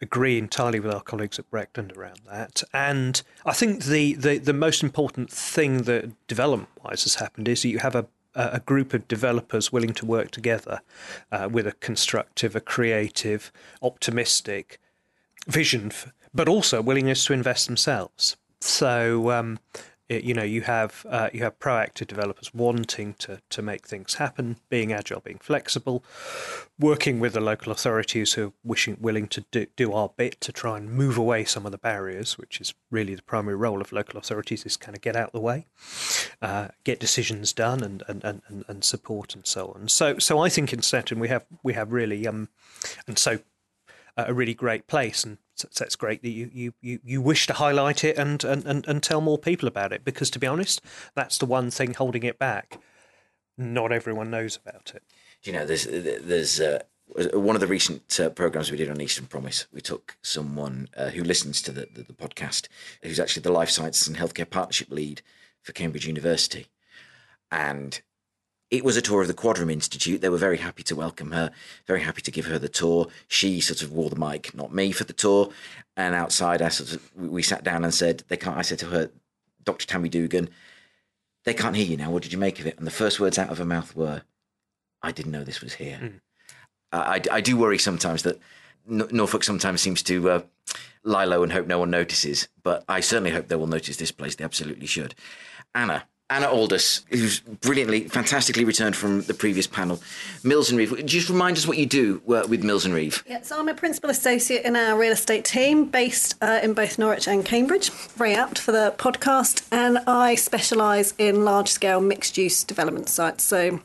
[0.00, 4.52] Agree entirely with our colleagues at Breckland around that, and I think the the, the
[4.52, 8.94] most important thing that development wise has happened is that you have a a group
[8.94, 10.80] of developers willing to work together
[11.32, 13.50] uh, with a constructive, a creative,
[13.82, 14.78] optimistic
[15.48, 18.36] vision, f- but also willingness to invest themselves.
[18.60, 19.58] So um,
[20.08, 24.56] you know you have uh, you have proactive developers wanting to to make things happen,
[24.68, 26.02] being agile, being flexible,
[26.78, 30.52] working with the local authorities who are wishing willing to do, do our bit to
[30.52, 33.92] try and move away some of the barriers, which is really the primary role of
[33.92, 35.66] local authorities is kind of get out the way,
[36.40, 39.88] uh, get decisions done, and and, and, and support and so on.
[39.88, 42.48] So so I think in Snetterton we have we have really um
[43.06, 43.40] and so
[44.16, 48.04] a really great place and it's great that you, you, you, you wish to highlight
[48.04, 50.80] it and, and, and, and tell more people about it because to be honest
[51.14, 52.78] that's the one thing holding it back
[53.56, 55.02] not everyone knows about it
[55.42, 56.82] you know, there's there's uh,
[57.32, 59.66] one of the recent uh, programs we did on Eastern Promise.
[59.72, 62.68] We took someone uh, who listens to the, the the podcast,
[63.02, 65.22] who's actually the Life Sciences and Healthcare Partnership lead
[65.62, 66.66] for Cambridge University,
[67.50, 68.00] and
[68.70, 70.20] it was a tour of the Quadram Institute.
[70.20, 71.50] They were very happy to welcome her,
[71.86, 73.08] very happy to give her the tour.
[73.26, 75.50] She sort of wore the mic, not me, for the tour.
[75.96, 78.86] And outside, I sort of we sat down and said, "They can't." I said to
[78.86, 79.10] her,
[79.64, 79.86] "Dr.
[79.86, 80.50] Tammy Dugan,
[81.44, 82.10] they can't hear you now.
[82.10, 84.22] What did you make of it?" And the first words out of her mouth were,
[85.02, 86.20] "I didn't know this was here."
[86.92, 88.38] I, I, I do worry sometimes that
[88.88, 90.42] N- Norfolk sometimes seems to uh,
[91.04, 94.12] lie low and hope no one notices, but I certainly hope they will notice this
[94.12, 94.34] place.
[94.36, 95.14] They absolutely should.
[95.74, 96.04] Anna.
[96.30, 100.00] Anna Aldous, who's brilliantly, fantastically returned from the previous panel.
[100.44, 103.24] Mills and Reeve, just remind us what you do uh, with Mills and Reeve.
[103.26, 106.98] Yeah, so I'm a principal associate in our real estate team based uh, in both
[106.98, 107.90] Norwich and Cambridge.
[107.90, 113.44] Very apt for the podcast, and I specialise in large scale mixed use development sites.
[113.44, 113.80] So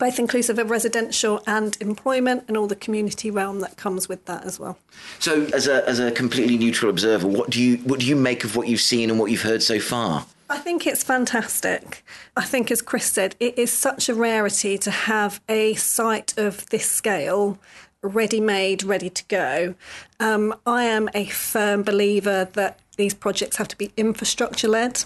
[0.00, 4.44] both inclusive of residential and employment and all the community realm that comes with that
[4.44, 4.78] as well.
[5.18, 8.44] So, as a as a completely neutral observer, what do you what do you make
[8.44, 10.26] of what you've seen and what you've heard so far?
[10.50, 12.04] I think it's fantastic.
[12.36, 16.66] I think, as Chris said, it is such a rarity to have a site of
[16.70, 17.58] this scale
[18.02, 19.74] ready made, ready to go.
[20.20, 25.04] Um, I am a firm believer that these projects have to be infrastructure led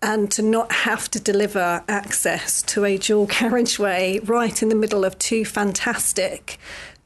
[0.00, 5.04] and to not have to deliver access to a dual carriageway right in the middle
[5.04, 6.58] of two fantastic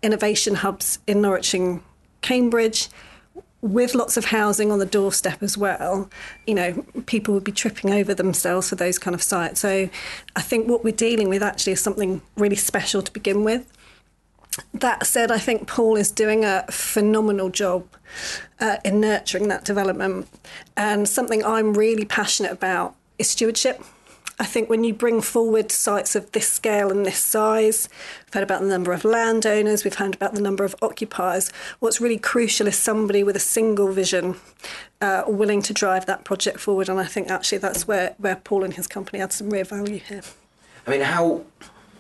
[0.02, 1.82] innovation hubs in Norwich and
[2.22, 2.88] Cambridge
[3.62, 6.10] with lots of housing on the doorstep as well,
[6.46, 9.60] you know, people would be tripping over themselves for those kind of sites.
[9.60, 9.88] So
[10.36, 13.72] I think what we're dealing with actually is something really special to begin with.
[14.72, 17.86] That said, I think Paul is doing a phenomenal job
[18.60, 20.28] uh, in nurturing that development.
[20.76, 23.82] And something I'm really passionate about is stewardship.
[24.38, 27.88] I think when you bring forward sites of this scale and this size,
[28.26, 31.50] we've heard about the number of landowners, we've heard about the number of occupiers.
[31.78, 34.36] What's really crucial is somebody with a single vision
[35.00, 36.90] uh, willing to drive that project forward.
[36.90, 40.00] And I think actually that's where, where Paul and his company add some real value
[40.00, 40.22] here.
[40.86, 41.44] I mean, how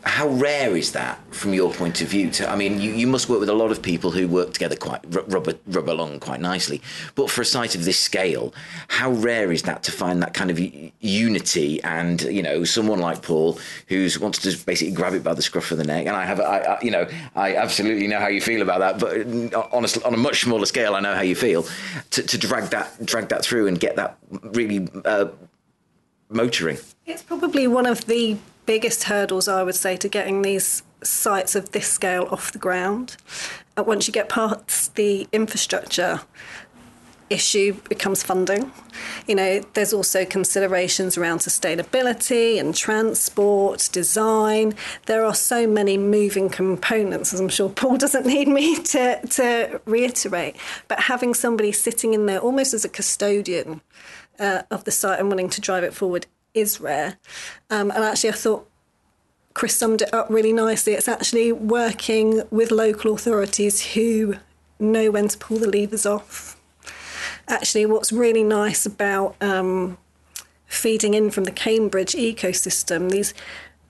[0.06, 2.30] how rare is that from your point of view?
[2.30, 4.76] To, I mean, you, you must work with a lot of people who work together
[4.76, 6.80] quite ru- rubber rub along quite nicely.
[7.16, 8.54] But for a site of this scale,
[8.86, 10.60] how rare is that to find that kind of
[11.00, 13.58] unity and you know someone like Paul
[13.88, 16.06] who's wants to basically grab it by the scruff of the neck?
[16.06, 19.00] And I have, I, I you know, I absolutely know how you feel about that.
[19.00, 21.66] But honestly, on a much smaller scale, I know how you feel.
[22.12, 24.88] To, to drag that drag that through and get that really.
[25.04, 25.26] Uh,
[26.28, 26.76] motoring.
[27.06, 28.36] It's probably one of the
[28.66, 33.16] biggest hurdles, I would say, to getting these sites of this scale off the ground.
[33.76, 36.20] Uh, once you get past the infrastructure
[37.30, 38.70] issue becomes funding.
[39.26, 44.74] You know, there's also considerations around sustainability and transport, design.
[45.06, 49.80] There are so many moving components, as I'm sure Paul doesn't need me to, to
[49.86, 50.56] reiterate.
[50.88, 53.80] But having somebody sitting in there almost as a custodian
[54.38, 57.18] uh, of the site and wanting to drive it forward is rare.
[57.70, 58.68] Um, and actually, I thought
[59.54, 60.94] Chris summed it up really nicely.
[60.94, 64.36] It's actually working with local authorities who
[64.78, 66.56] know when to pull the levers off
[67.48, 69.98] actually, what's really nice about um,
[70.66, 73.34] feeding in from the Cambridge ecosystem, these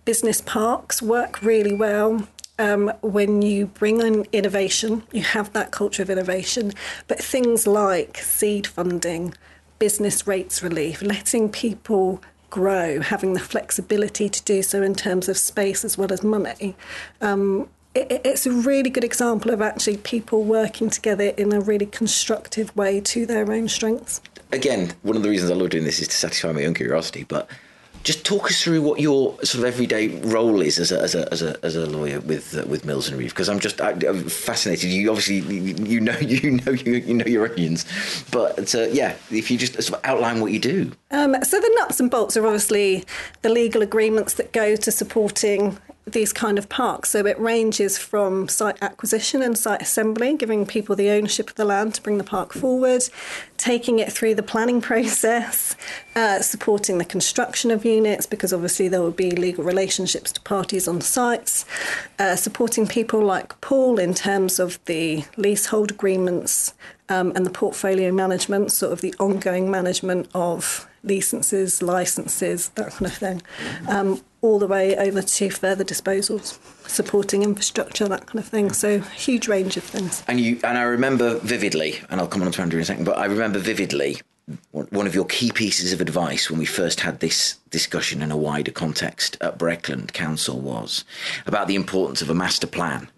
[0.04, 2.28] business parks work really well.
[2.58, 6.72] Um, when you bring in innovation, you have that culture of innovation,
[7.06, 9.34] but things like seed funding,
[9.78, 12.22] business rates relief, letting people
[12.56, 16.74] grow, having the flexibility to do so in terms of space as well as money,
[17.20, 21.84] um, it, it's a really good example of actually people working together in a really
[21.84, 24.22] constructive way to their own strengths.
[24.52, 27.24] Again, one of the reasons I love doing this is to satisfy my own curiosity,
[27.24, 27.50] but
[28.06, 31.32] just talk us through what your sort of everyday role is as a, as a,
[31.32, 33.90] as a, as a lawyer with uh, with Mills and Reeve because I'm just I,
[33.90, 34.90] am fascinated.
[34.90, 37.84] You obviously you know you know you, you know your onions,
[38.30, 40.92] but uh, yeah, if you just sort of outline what you do.
[41.10, 43.04] Um, so the nuts and bolts are obviously
[43.42, 45.76] the legal agreements that go to supporting
[46.06, 47.10] these kind of parks.
[47.10, 51.64] So it ranges from site acquisition and site assembly, giving people the ownership of the
[51.64, 53.02] land to bring the park forward,
[53.56, 55.74] taking it through the planning process,
[56.14, 60.86] uh, supporting the construction of units, because obviously there will be legal relationships to parties
[60.86, 61.64] on sites,
[62.20, 66.72] uh, supporting people like Paul in terms of the leasehold agreements
[67.08, 73.06] um, and the portfolio management, sort of the ongoing management of licenses, licenses, that kind
[73.06, 73.42] of thing.
[73.88, 78.72] Um, all the way over to further disposals, supporting infrastructure, that kind of thing.
[78.72, 80.22] So huge range of things.
[80.28, 83.04] And you and I remember vividly, and I'll come on to Andrew in a second,
[83.04, 84.20] but I remember vividly
[84.70, 88.36] one of your key pieces of advice when we first had this discussion in a
[88.36, 91.04] wider context at Breckland Council was
[91.46, 93.08] about the importance of a master plan.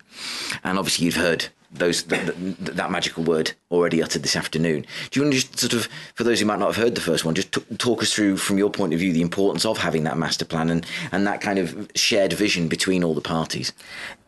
[0.64, 4.86] And obviously, you've heard those that, that, magical word already uttered this afternoon.
[5.10, 7.00] Do you want to just sort of, for those who might not have heard the
[7.00, 9.76] first one, just t- talk us through from your point of view the importance of
[9.76, 13.72] having that master plan and, and that kind of shared vision between all the parties?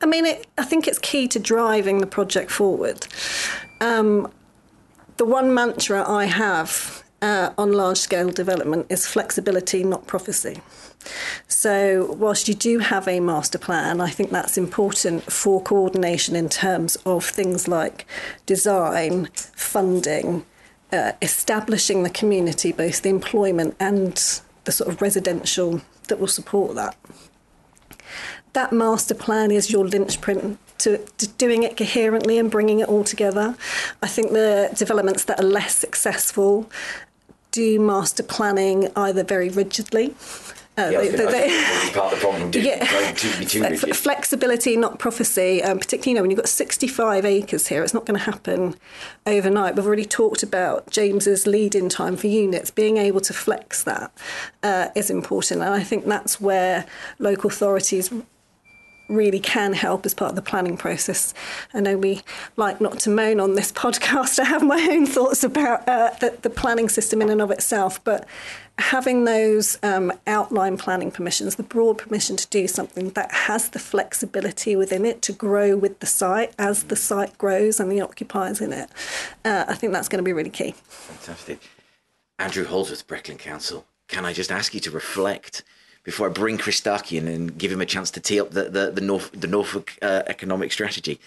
[0.03, 3.07] I mean, it, I think it's key to driving the project forward.
[3.81, 4.31] Um,
[5.17, 10.61] the one mantra I have uh, on large scale development is flexibility, not prophecy.
[11.49, 16.49] So, whilst you do have a master plan, I think that's important for coordination in
[16.49, 18.07] terms of things like
[18.47, 20.45] design, funding,
[20.93, 26.75] uh, establishing the community, both the employment and the sort of residential that will support
[26.77, 26.97] that.
[28.53, 33.05] That master plan is your linchpin to, to, doing it coherently and bringing it all
[33.05, 33.57] together.
[34.03, 36.69] I think the developments that are less successful
[37.53, 40.15] do master planning either very rigidly
[40.81, 42.51] uh, yeah, they, they, part of the problem.
[42.55, 45.63] yeah, too, too flexibility, not prophecy.
[45.63, 48.75] Um, particularly, you know, when you've got 65 acres here, it's not going to happen
[49.27, 49.77] overnight.
[49.77, 52.71] We've already talked about James's lead-in time for units.
[52.71, 54.13] Being able to flex that
[54.63, 56.87] uh, is important, and I think that's where
[57.19, 58.11] local authorities
[59.11, 61.35] really can help as part of the planning process.
[61.75, 62.23] I know we
[62.57, 64.39] like not to moan on this podcast.
[64.39, 68.03] I have my own thoughts about uh, the, the, planning system in and of itself,
[68.05, 68.27] but
[68.81, 73.79] having those um, outline planning permissions, the broad permission to do something that has the
[73.79, 78.61] flexibility within it to grow with the site as the site grows and the occupiers
[78.61, 78.91] in it,
[79.45, 80.73] uh, I think that's going to be really key.
[80.89, 81.61] Fantastic.
[82.39, 85.63] Andrew Holdsworth, Breckland Council, can I just ask you to reflect?
[86.03, 88.65] before I bring Chris Starkie in and give him a chance to tee up the
[88.65, 91.21] the, the, North, the Norfolk uh, economic strategy.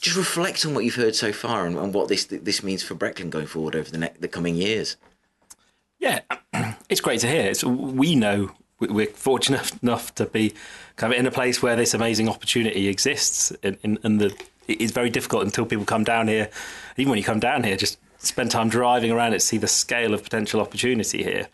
[0.00, 2.94] Just reflect on what you've heard so far and, and what this this means for
[2.94, 4.96] Breckland going forward over the ne- the coming years.
[5.98, 6.20] Yeah,
[6.88, 7.46] it's great to hear.
[7.46, 10.54] It's, we know we're fortunate enough to be
[10.96, 14.36] kind of in a place where this amazing opportunity exists, and, and the
[14.68, 16.50] it's very difficult until people come down here.
[16.98, 20.12] Even when you come down here, just spend time driving around it, see the scale
[20.12, 21.48] of potential opportunity here.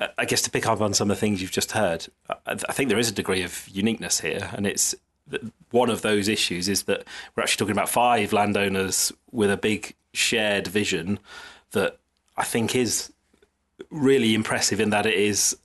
[0.00, 2.06] Uh, I guess to pick up on some of the things you've just heard,
[2.46, 4.94] I think there is a degree of uniqueness here, and it's
[5.70, 7.04] one of those issues is that
[7.34, 11.18] we're actually talking about five landowners with a big shared vision
[11.72, 11.98] that
[12.36, 13.12] I think is
[13.90, 15.56] really impressive in that it is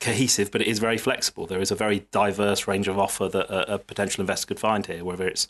[0.00, 1.46] cohesive, but it is very flexible.
[1.46, 4.86] There is a very diverse range of offer that a, a potential investor could find
[4.86, 5.04] here.
[5.04, 5.48] Whether it's,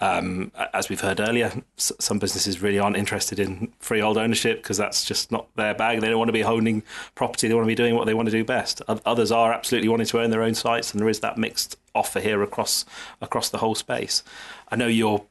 [0.00, 5.04] um, as we've heard earlier, some businesses really aren't interested in freehold ownership because that's
[5.04, 6.00] just not their bag.
[6.00, 6.82] They don't want to be holding
[7.14, 7.48] property.
[7.48, 8.82] They want to be doing what they want to do best.
[8.88, 12.20] Others are absolutely wanting to own their own sites, and there is that mixed offer
[12.20, 12.84] here across
[13.20, 14.22] across the whole space.
[14.70, 15.24] I know you're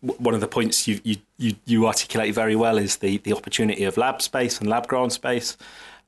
[0.00, 3.84] one of the points you, you, you, you articulate very well is the, the opportunity
[3.84, 5.56] of lab space and lab ground space.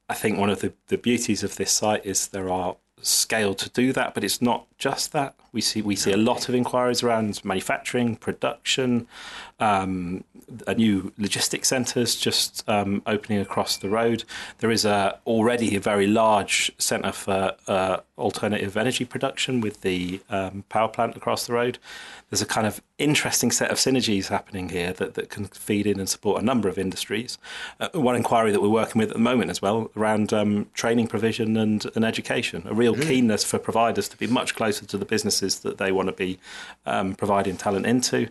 [0.09, 3.69] I think one of the, the beauties of this site is there are scale to
[3.71, 5.37] do that, but it's not just that.
[5.53, 9.07] We see we see a lot of inquiries around manufacturing, production,
[9.61, 10.25] um,
[10.67, 14.25] a new logistics centres just um, opening across the road.
[14.59, 20.21] There is a, already a very large centre for uh, alternative energy production with the
[20.31, 21.79] um, power plant across the road.
[22.31, 26.01] There's a kind of interesting set of synergies happening here that, that can feed in
[26.01, 27.39] and support a number of industries.
[27.79, 31.07] Uh, one inquiry that we're working with at the moment as well around um, training
[31.07, 33.03] provision and, and education, a real mm.
[33.03, 36.39] keenness for providers to be much closer to the businesses that they want to be
[36.87, 38.29] um, providing talent into,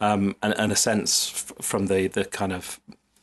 [0.00, 2.80] um, and, and, a sense f- from the, the kind of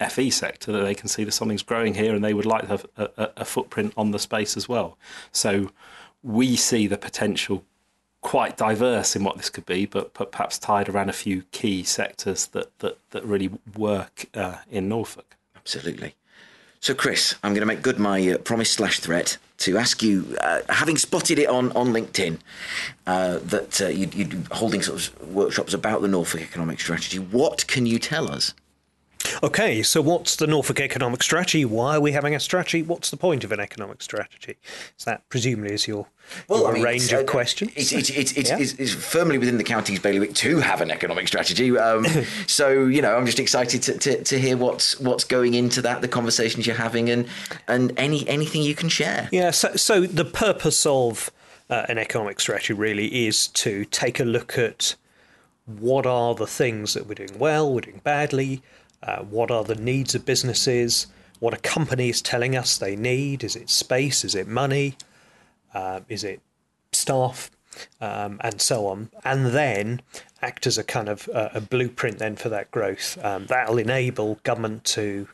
[0.10, 2.68] FE sector that they can see that something's growing here and they would like to
[2.68, 4.98] have a, a, a footprint on the space as well.
[5.32, 5.72] So
[6.24, 7.64] we see the potential
[8.22, 11.84] quite diverse in what this could be, but, but perhaps tied around a few key
[11.84, 15.36] sectors that, that, that really work uh, in Norfolk.
[15.56, 16.16] Absolutely.
[16.84, 20.36] So, Chris, I'm going to make good my uh, promise slash threat to ask you,
[20.42, 22.40] uh, having spotted it on, on LinkedIn,
[23.06, 27.68] uh, that uh, you'd, you'd holding sort of workshops about the Norfolk economic strategy, what
[27.68, 28.56] can you tell us
[29.44, 31.66] Okay, so what's the Norfolk economic strategy?
[31.66, 32.82] Why are we having a strategy?
[32.82, 34.58] What's the point of an economic strategy?
[34.98, 36.08] Is that presumably is your,
[36.48, 37.72] well, your I mean, range of uh, questions?
[37.76, 38.58] It's, it's, it's, yeah?
[38.60, 41.78] it's, firmly within the county's bailiwick to have an economic strategy.
[41.78, 42.06] Um,
[42.48, 46.02] so you know, I'm just excited to, to, to, hear what's what's going into that,
[46.02, 47.28] the conversations you're having, and
[47.68, 49.30] and any anything you can share.
[49.32, 49.52] Yeah.
[49.52, 51.32] So so the purpose of
[51.70, 54.96] uh, an economic strategy really is to take a look at
[55.66, 58.62] what are the things that we're doing well, we're doing badly
[59.04, 61.08] uh, what are the needs of businesses?
[61.40, 63.44] What are companies telling us they need?
[63.44, 64.24] Is it space?
[64.24, 64.96] Is it money?
[65.74, 66.42] Uh, is it
[66.92, 67.50] staff?
[68.00, 69.10] Um, and so on.
[69.24, 70.02] And then
[70.42, 73.18] act as a kind of uh, a blueprint then for that growth.
[73.24, 75.28] Um, that'll enable government to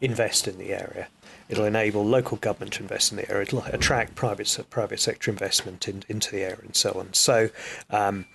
[0.00, 1.08] invest in the area.
[1.48, 3.42] It'll enable local government to invest in the area.
[3.42, 7.12] It'll attract private private sector investment in, into the area and so on.
[7.12, 7.50] So,
[7.90, 8.26] um,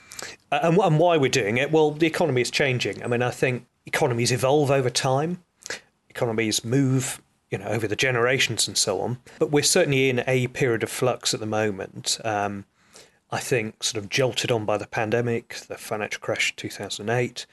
[0.51, 1.71] and, and why we're doing it?
[1.71, 3.03] Well, the economy is changing.
[3.03, 5.43] I mean, I think economies evolve over time,
[6.09, 9.17] economies move, you know, over the generations and so on.
[9.39, 12.19] But we're certainly in a period of flux at the moment.
[12.23, 12.65] Um,
[13.31, 17.47] I think sort of jolted on by the pandemic, the financial crash 2008,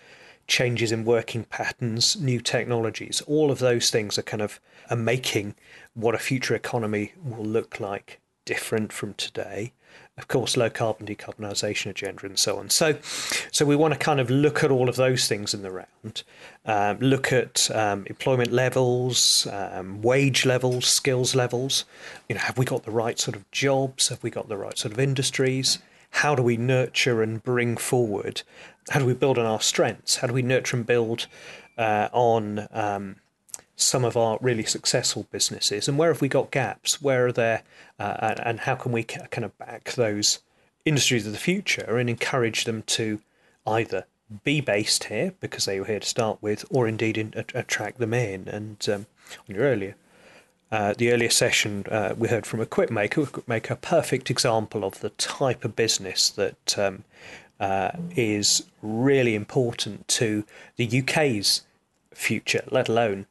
[0.46, 4.60] changes in working patterns, new technologies, all of those things are kind of
[4.90, 5.54] are making
[5.94, 9.72] what a future economy will look like different from today
[10.18, 12.70] of course, low carbon decarbonisation agenda and so on.
[12.70, 12.96] So,
[13.52, 16.22] so we want to kind of look at all of those things in the round,
[16.64, 21.84] um, look at um, employment levels, um, wage levels, skills levels.
[22.30, 24.08] You know, have we got the right sort of jobs?
[24.08, 25.80] Have we got the right sort of industries?
[26.10, 28.40] How do we nurture and bring forward?
[28.88, 30.16] How do we build on our strengths?
[30.16, 31.26] How do we nurture and build
[31.76, 33.16] uh, on um,
[33.76, 37.00] some of our really successful businesses and where have we got gaps?
[37.02, 37.62] Where are there
[37.98, 40.40] uh, and how can we kind of back those
[40.84, 43.20] industries of the future and encourage them to
[43.66, 44.06] either
[44.44, 48.14] be based here because they were here to start with or indeed in, attract them
[48.14, 48.48] in?
[48.48, 49.06] And um,
[49.48, 49.94] on your earlier
[50.72, 55.00] uh, the earlier session uh, we heard from a Equipmaker, Equipmaker, a perfect example of
[55.00, 57.04] the type of business that um,
[57.60, 60.44] uh, is really important to
[60.76, 61.62] the UK's
[62.12, 63.26] future, let alone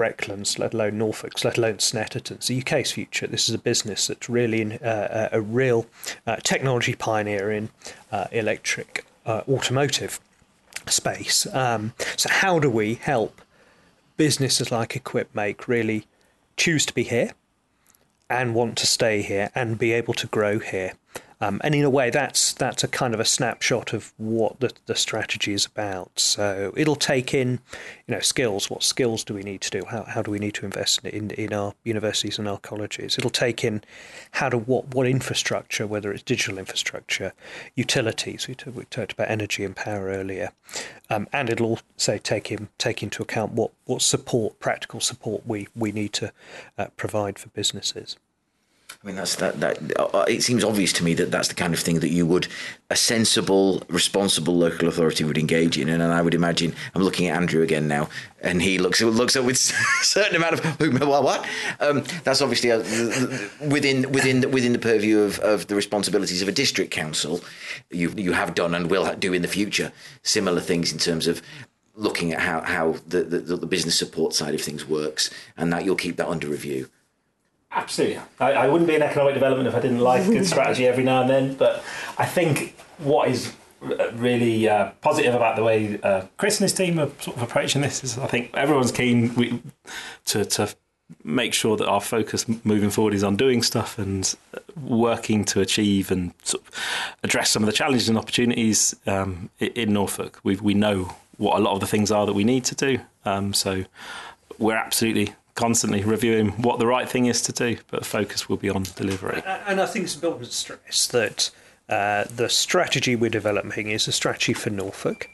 [0.00, 3.26] Brecklands, let alone Norfolk's, let alone Snetterton's, the UK's future.
[3.26, 5.84] This is a business that's really in, uh, a real
[6.26, 7.68] uh, technology pioneer in
[8.10, 10.18] uh, electric uh, automotive
[10.86, 11.46] space.
[11.54, 13.42] Um, so, how do we help
[14.16, 16.06] businesses like Equipmake really
[16.56, 17.32] choose to be here
[18.30, 20.94] and want to stay here and be able to grow here?
[21.42, 24.72] Um, and in a way, that's that's a kind of a snapshot of what the,
[24.86, 26.20] the strategy is about.
[26.20, 27.60] So it'll take in,
[28.06, 28.68] you know, skills.
[28.68, 29.86] What skills do we need to do?
[29.86, 33.16] How, how do we need to invest in, in our universities and our colleges?
[33.16, 33.82] It'll take in
[34.32, 37.32] how to what what infrastructure, whether it's digital infrastructure,
[37.74, 38.46] utilities.
[38.46, 40.50] We, t- we talked about energy and power earlier,
[41.08, 45.68] um, and it'll say take in take into account what what support, practical support we
[45.74, 46.32] we need to
[46.76, 48.18] uh, provide for businesses.
[49.02, 49.60] I mean, that's that.
[49.60, 52.26] That uh, it seems obvious to me that that's the kind of thing that you
[52.26, 52.48] would
[52.90, 56.74] a sensible, responsible local authority would engage in, and, and I would imagine.
[56.94, 58.10] I'm looking at Andrew again now,
[58.42, 59.58] and he looks looks up with a
[60.04, 61.48] certain amount of what what.
[61.80, 62.78] Um, that's obviously a,
[63.66, 67.40] within within within the purview of, of the responsibilities of a district council.
[67.90, 69.92] You you have done and will do in the future
[70.22, 71.40] similar things in terms of
[71.94, 75.86] looking at how how the, the, the business support side of things works, and that
[75.86, 76.90] you'll keep that under review.
[77.72, 78.20] Absolutely.
[78.40, 81.22] I, I wouldn't be in economic development if I didn't like good strategy every now
[81.22, 81.54] and then.
[81.54, 81.84] But
[82.18, 83.52] I think what is
[84.14, 87.80] really uh, positive about the way uh, Chris and his team are sort of approaching
[87.80, 89.62] this is I think everyone's keen we,
[90.26, 90.74] to, to
[91.24, 94.34] make sure that our focus moving forward is on doing stuff and
[94.80, 96.74] working to achieve and sort of
[97.22, 100.40] address some of the challenges and opportunities um, in Norfolk.
[100.42, 102.98] We we know what a lot of the things are that we need to do.
[103.24, 103.84] Um, so
[104.58, 108.70] we're absolutely constantly reviewing what the right thing is to do, but focus will be
[108.70, 109.42] on delivery.
[109.44, 111.50] And I think it's important to stress that
[111.86, 115.28] uh, the strategy we're developing is a strategy for Norfolk.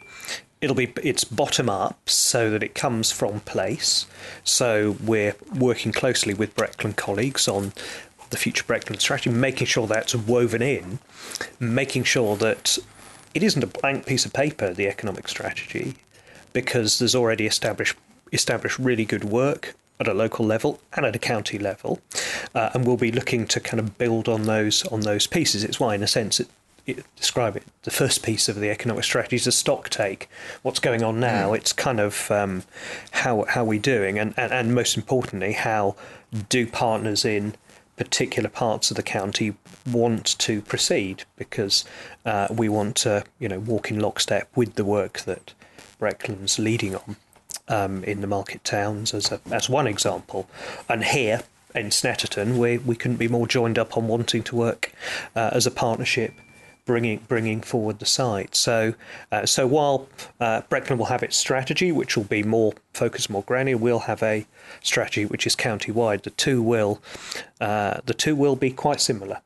[0.60, 4.06] It'll be it's bottom up so that it comes from place.
[4.42, 7.72] So we're working closely with Breckland colleagues on
[8.30, 10.98] the future Breckland strategy, making sure that's woven in,
[11.60, 12.78] making sure that
[13.32, 15.94] it isn't a blank piece of paper, the economic strategy,
[16.52, 17.96] because there's already established
[18.32, 22.00] established really good work at a local level and at a county level,
[22.54, 25.64] uh, and we'll be looking to kind of build on those on those pieces.
[25.64, 26.48] It's why, in a sense, it,
[26.86, 27.64] it, describe it.
[27.82, 30.28] The first piece of the economic strategy is a stock take.
[30.62, 31.50] What's going on now?
[31.50, 31.56] Mm.
[31.56, 32.62] It's kind of um,
[33.12, 35.96] how how we doing, and, and and most importantly, how
[36.48, 37.54] do partners in
[37.96, 39.54] particular parts of the county
[39.90, 41.84] want to proceed because
[42.26, 45.54] uh, we want to you know walk in lockstep with the work that
[45.98, 47.16] Breckland's leading on
[47.68, 50.48] um, in the market towns as a, as one example,
[50.88, 51.42] and here
[51.74, 54.92] in Snetterton we we couldn't be more joined up on wanting to work
[55.34, 56.32] uh, as a partnership.
[56.84, 58.54] Bringing bringing forward the site.
[58.54, 58.94] So
[59.32, 60.08] uh, so while
[60.38, 64.22] uh, Breckland will have its strategy, which will be more focused, more granular, we'll have
[64.22, 64.46] a
[64.84, 66.22] strategy which is county wide.
[66.22, 67.02] The two will
[67.60, 69.40] uh, the two will be quite similar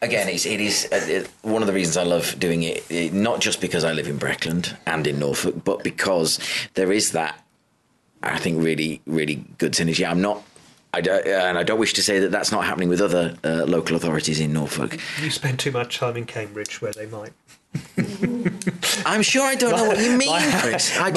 [0.00, 3.40] again, it's, it is uh, one of the reasons I love doing it, it, not
[3.40, 6.38] just because I live in Breckland and in Norfolk, but because
[6.74, 7.44] there is that,
[8.22, 10.08] I think, really, really good synergy.
[10.08, 10.42] I'm not.
[10.94, 13.94] I and I don't wish to say that that's not happening with other uh, local
[13.94, 14.98] authorities in Norfolk.
[15.22, 17.32] You spend too much time in Cambridge, where they might.
[19.04, 20.96] I'm sure I don't know what you mean, Chris.
[20.98, 21.10] I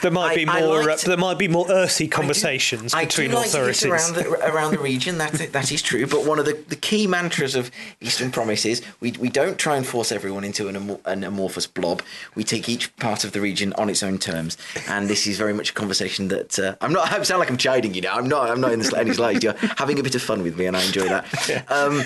[0.00, 0.90] there might be more.
[0.90, 4.14] Uh, there might be more earthy conversations I do, between I do like authorities around
[4.14, 5.18] the, around the region.
[5.18, 6.06] That that is true.
[6.06, 9.76] But one of the, the key mantras of Eastern Promise is we we don't try
[9.76, 12.02] and force everyone into an, an amorphous blob.
[12.34, 14.56] We take each part of the region on its own terms.
[14.88, 17.12] And this is very much a conversation that uh, I'm not.
[17.12, 18.16] I sound like I'm chiding you now.
[18.16, 18.50] I'm not.
[18.50, 19.42] I'm not in the any slightest.
[19.42, 21.26] You're having a bit of fun with me, and I enjoy that.
[21.68, 22.02] Um,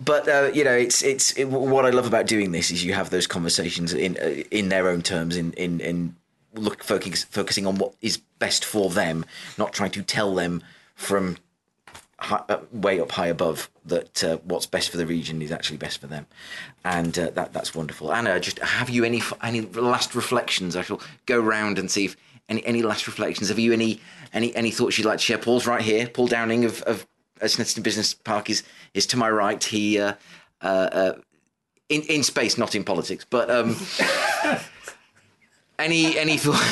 [0.00, 2.92] but uh, you know, it's it's it, what I love about doing this is you
[2.92, 6.16] have those conversations in uh, in their own terms, in in in
[6.54, 9.24] look focus, focusing on what is best for them,
[9.58, 10.62] not trying to tell them
[10.94, 11.36] from
[12.18, 15.76] high, uh, way up high above that uh, what's best for the region is actually
[15.76, 16.26] best for them,
[16.82, 18.10] and uh, that that's wonderful.
[18.10, 20.74] Anna, just have you any any last reflections?
[20.74, 22.16] I shall go round and see if
[22.48, 23.48] any any last reflections.
[23.48, 24.00] Have you any
[24.32, 25.38] any any thoughts you'd like to share?
[25.38, 26.08] Paul's right here.
[26.08, 27.06] Paul Downing of of
[27.40, 28.62] Snetterton Business Park is
[28.94, 29.62] is to my right.
[29.62, 30.14] He uh,
[30.62, 31.12] uh, uh,
[31.88, 33.26] in in space, not in politics.
[33.28, 33.76] But um,
[35.78, 36.62] any any thought?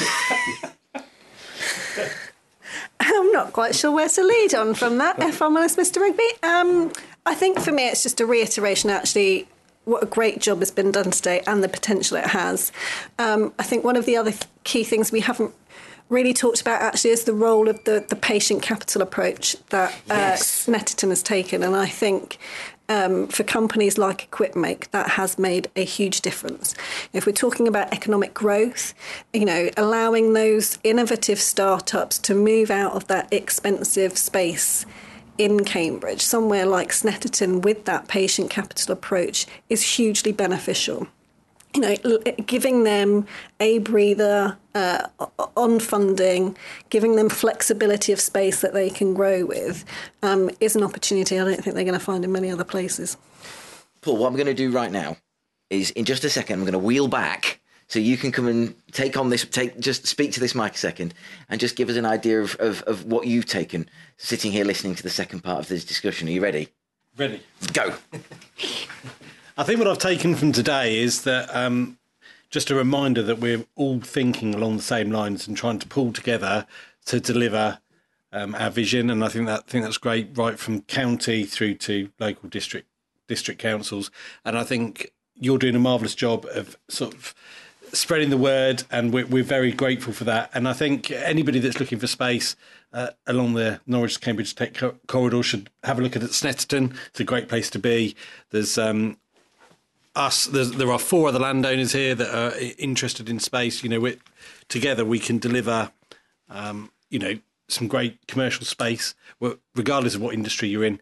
[3.01, 6.01] I'm not quite sure where to lead on from that, if I'm honest, Mr.
[6.01, 6.29] Rigby.
[6.43, 6.93] Um,
[7.27, 9.47] I think for me, it's just a reiteration, actually,
[9.85, 12.73] what a great job has been done today and the potential it has.
[13.19, 15.55] Um, I think one of the other th- key things we haven't
[16.09, 20.15] really talked about actually is the role of the, the patient capital approach that uh,
[20.15, 20.67] yes.
[20.67, 21.62] Snetterton has taken.
[21.62, 22.39] And I think
[22.89, 26.74] um, for companies like Equipmake, that has made a huge difference.
[27.12, 28.95] If we're talking about economic growth,
[29.32, 34.87] you know, allowing those innovative startups to move out of that expensive space
[35.39, 41.09] in Cambridge, somewhere like Snetterton with that patient capital approach is hugely beneficial
[41.75, 41.97] you know,
[42.47, 43.27] giving them
[43.59, 45.09] a breather uh,
[45.57, 46.57] on funding,
[46.89, 49.85] giving them flexibility of space that they can grow with,
[50.22, 53.16] um, is an opportunity I don't think they're going to find in many other places.
[54.03, 55.16] Paul, what I'm going to do right now
[55.70, 58.75] is, in just a second, I'm going to wheel back so you can come and
[58.93, 61.14] take on this, take just speak to this mic a second,
[61.49, 64.95] and just give us an idea of, of, of what you've taken sitting here listening
[64.95, 66.29] to the second part of this discussion.
[66.29, 66.68] Are you ready?
[67.16, 67.43] Ready.
[67.72, 67.95] Go.
[69.57, 71.96] I think what I've taken from today is that um,
[72.50, 76.12] just a reminder that we're all thinking along the same lines and trying to pull
[76.12, 76.66] together
[77.05, 77.78] to deliver
[78.32, 81.74] um, our vision, and I think that I think that's great, right from county through
[81.74, 82.88] to local district
[83.28, 84.11] district councils,
[84.44, 87.32] and I think you're doing a marvelous job of sort of
[87.92, 90.50] spreading the word, and we're, we're very grateful for that.
[90.52, 92.57] And I think anybody that's looking for space
[92.92, 96.30] uh, along the Norwich Cambridge Tech co- corridor should have a look at it.
[96.30, 96.96] Snetterton.
[97.11, 98.16] It's a great place to be.
[98.50, 99.16] There's um,
[100.17, 100.47] us.
[100.47, 103.83] There are four other landowners here that are interested in space.
[103.83, 104.12] You know,
[104.69, 105.93] together we can deliver.
[106.49, 107.39] Um, you know,
[107.69, 109.15] some great commercial space,
[109.75, 111.01] regardless of what industry you're in.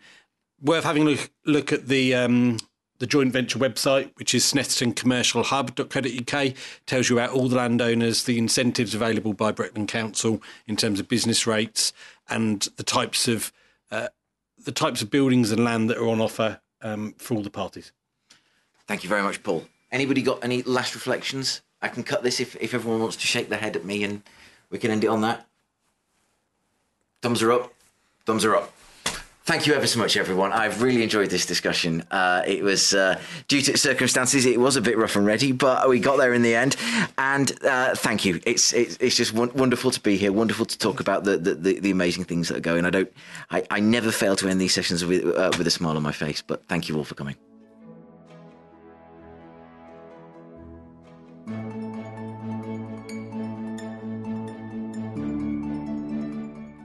[0.60, 2.58] Worth having a look, look at the um,
[2.98, 6.54] the joint venture website, which is snettertoncommercialhub.co.uk,
[6.86, 11.08] tells you about all the landowners, the incentives available by Breckland Council in terms of
[11.08, 11.92] business rates,
[12.28, 13.52] and the types of
[13.90, 14.06] uh,
[14.64, 17.90] the types of buildings and land that are on offer um, for all the parties.
[18.86, 19.64] Thank you very much, Paul.
[19.90, 21.62] Anybody got any last reflections?
[21.80, 24.22] I can cut this if, if everyone wants to shake their head at me and
[24.70, 25.46] we can end it on that.
[27.20, 27.72] Thumbs are up.
[28.24, 28.72] Thumbs are up.
[29.44, 30.52] Thank you ever so much, everyone.
[30.52, 32.04] I've really enjoyed this discussion.
[32.12, 35.88] Uh, it was, uh, due to circumstances, it was a bit rough and ready, but
[35.88, 36.76] we got there in the end.
[37.18, 38.40] And uh, thank you.
[38.46, 40.32] It's it's, it's just wonderful to be here.
[40.32, 42.84] Wonderful to talk about the, the, the, amazing things that are going.
[42.84, 43.12] I don't,
[43.50, 46.12] I, I never fail to end these sessions with uh, with a smile on my
[46.12, 46.40] face.
[46.40, 47.34] But thank you all for coming.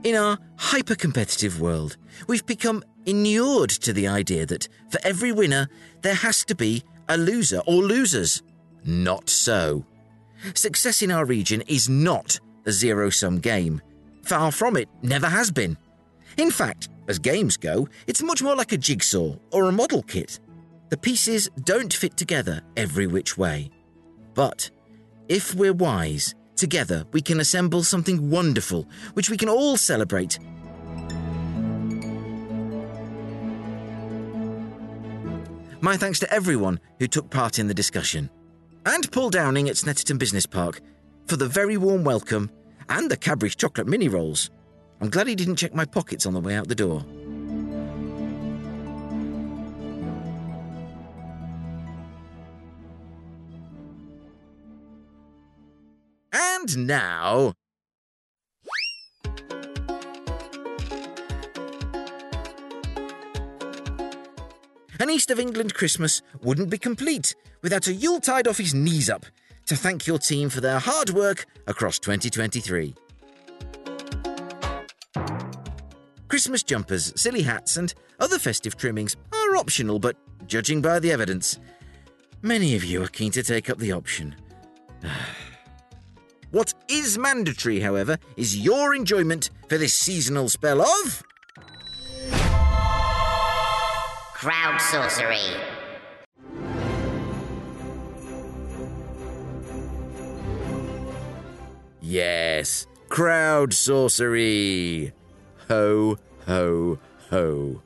[0.08, 1.98] In our hyper competitive world,
[2.28, 5.68] we've become inured to the idea that for every winner,
[6.00, 8.42] there has to be a loser or losers.
[8.86, 9.84] Not so.
[10.54, 13.82] Success in our region is not a zero sum game.
[14.22, 15.76] Far from it, never has been.
[16.38, 20.40] In fact, as games go, it's much more like a jigsaw or a model kit.
[20.88, 23.68] The pieces don't fit together every which way.
[24.32, 24.70] But
[25.28, 30.40] if we're wise, Together, we can assemble something wonderful, which we can all celebrate.
[35.80, 38.28] My thanks to everyone who took part in the discussion.
[38.84, 40.80] And Paul Downing at Snetterton Business Park
[41.28, 42.50] for the very warm welcome
[42.88, 44.50] and the Cadbury's chocolate mini rolls.
[45.00, 47.04] I'm glad he didn't check my pockets on the way out the door.
[56.60, 57.54] And now.
[64.98, 69.26] An East of England Christmas wouldn't be complete without a Yuletide off his knees up
[69.66, 72.92] to thank your team for their hard work across 2023.
[76.26, 80.16] Christmas jumpers, silly hats, and other festive trimmings are optional, but
[80.48, 81.60] judging by the evidence,
[82.42, 84.34] many of you are keen to take up the option.
[86.50, 91.22] What is mandatory, however, is your enjoyment for this seasonal spell of.
[94.34, 95.60] Crowdsourcery.
[102.00, 105.12] Yes, Crowdsourcery.
[105.68, 107.82] Ho, ho, ho.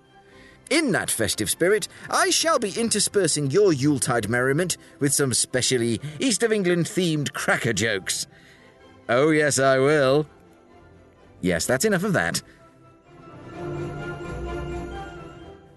[0.71, 6.45] In that festive spirit, I shall be interspersing your Yuletide merriment with some specially East
[6.45, 8.29] of England themed cracker jokes.
[9.09, 10.27] Oh, yes, I will.
[11.41, 12.41] Yes, that's enough of that.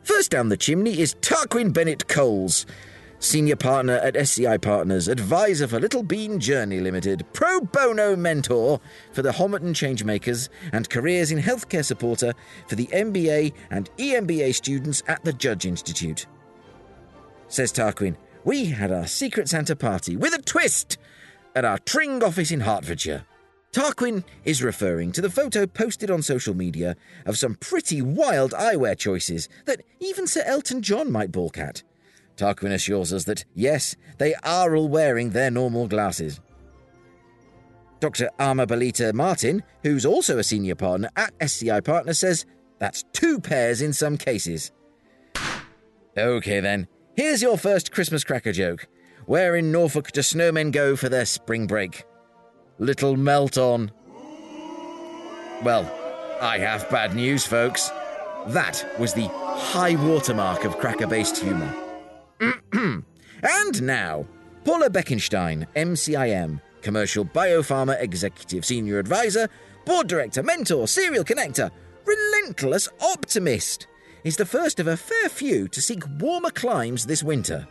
[0.04, 2.66] First down the chimney is Tarquin Bennett Coles,
[3.20, 8.80] Senior Partner at SCI Partners, Advisor for Little Bean Journey Limited, Pro Bono Mentor
[9.12, 12.34] for the Homerton Changemakers, and Careers in Healthcare Supporter
[12.68, 16.28] for the MBA and EMBA students at the Judge Institute.
[17.48, 21.00] Says Tarquin, we had our Secret Santa party with a twist!
[21.56, 23.26] At our Tring office in Hertfordshire.
[23.72, 26.96] Tarquin is referring to the photo posted on social media
[27.26, 31.84] of some pretty wild eyewear choices that even Sir Elton John might balk at.
[32.38, 36.40] Tarquin assures us that, yes, they are all wearing their normal glasses.
[38.00, 38.30] Dr.
[38.40, 42.46] Arma Belita Martin, who's also a senior partner at SCI Partner, says
[42.80, 44.72] that's two pairs in some cases.
[46.18, 48.88] OK then, here's your first Christmas cracker joke.
[49.26, 52.06] Where in Norfolk do snowmen go for their spring break?
[52.78, 53.92] Little Melton.
[55.64, 55.92] Well,
[56.42, 57.90] I have bad news, folks.
[58.48, 61.74] That was the high watermark of cracker based humour.
[62.72, 64.28] and now,
[64.64, 69.50] Paula Beckenstein, MCIM, Commercial Biopharma Executive Senior Advisor,
[69.86, 71.72] Board Director, Mentor, Serial Connector,
[72.06, 73.88] Relentless Optimist,
[74.24, 77.68] is the first of a fair few to seek warmer climes this winter.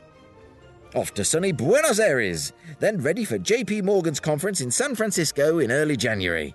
[0.95, 5.73] Off to sunny Buenos Aires, then ready for JP Morgan's conference in San Francisco in
[5.73, 6.55] early January.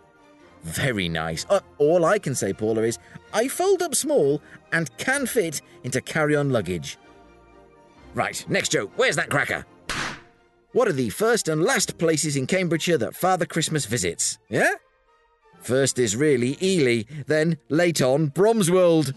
[0.64, 1.46] Very nice.
[1.50, 3.00] Uh, all I can say, Paula, is
[3.34, 6.98] I fold up small and can fit into carry on luggage.
[8.14, 8.92] Right, next joke.
[8.96, 9.66] Where's that cracker?
[10.72, 14.38] What are the first and last places in Cambridgeshire that Father Christmas visits?
[14.50, 14.76] Yeah?
[15.62, 19.14] First is really Ely, then late on Bromsworld.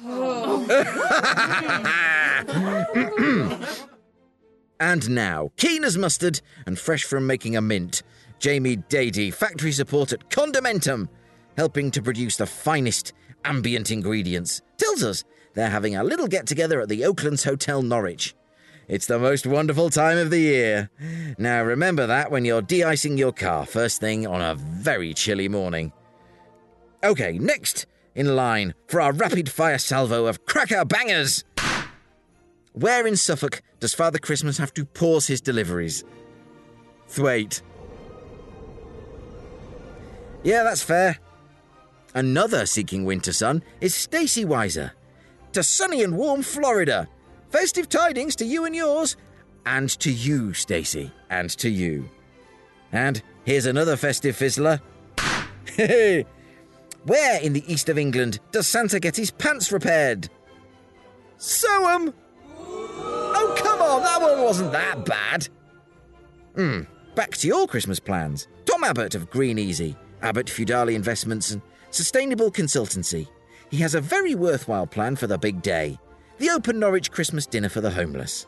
[4.83, 8.03] and now, keen as mustard and fresh from making a mint,
[8.41, 11.09] Jamie Dady, factory support at Condimentum,
[11.57, 13.13] helping to produce the finest
[13.45, 15.23] ambient ingredients, tells us
[15.55, 18.35] they're having a little get together at the Oaklands Hotel Norwich.
[18.89, 20.91] It's the most wonderful time of the year.
[21.39, 25.49] Now remember that when you're de icing your car first thing on a very chilly
[25.49, 25.93] morning.
[27.05, 31.45] Okay, next in line for our rapid fire salvo of cracker bangers.
[32.73, 36.05] Where in Suffolk does Father Christmas have to pause his deliveries?
[37.09, 37.63] Thwaite.
[40.43, 41.19] Yeah, that's fair.
[42.15, 44.93] Another seeking winter sun is Stacy Weiser.
[45.53, 47.09] To sunny and warm Florida.
[47.51, 49.17] Festive tidings to you and yours.
[49.67, 51.13] And to you, Stacy.
[51.29, 52.09] And to you.
[52.91, 54.81] And here's another festive fizzler.
[55.67, 56.27] Hey,
[57.05, 60.29] where in the east of England does Santa get his pants repaired?
[61.39, 62.15] Soham!
[63.35, 65.49] Oh, come on, that one wasn't that bad.
[66.57, 66.81] Hmm,
[67.15, 68.49] back to your Christmas plans.
[68.65, 73.29] Tom Abbott of Green Easy, Abbott Feudali Investments and Sustainable Consultancy.
[73.71, 75.99] He has a very worthwhile plan for the big day
[76.39, 78.47] the Open Norwich Christmas dinner for the homeless.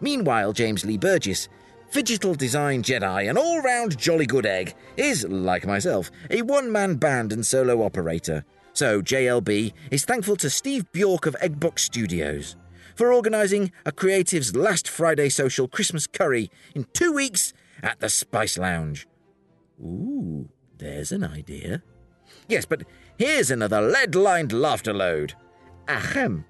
[0.00, 1.48] Meanwhile, James Lee Burgess,
[1.92, 6.96] digital design Jedi and all round jolly good egg, is, like myself, a one man
[6.96, 8.44] band and solo operator.
[8.80, 12.56] So JLB is thankful to Steve Bjork of Eggbox Studios
[12.94, 17.52] for organising a creative's last Friday social Christmas curry in two weeks
[17.82, 19.06] at the Spice Lounge.
[19.78, 21.82] Ooh, there's an idea.
[22.48, 22.84] Yes, but
[23.18, 25.34] here's another lead lined laughter load.
[25.86, 26.46] Ahem.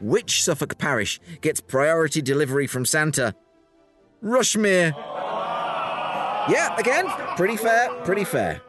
[0.00, 3.34] Which Suffolk parish gets priority delivery from Santa?
[4.22, 4.94] Rushmere.
[6.48, 8.60] Yeah, again, pretty fair, pretty fair.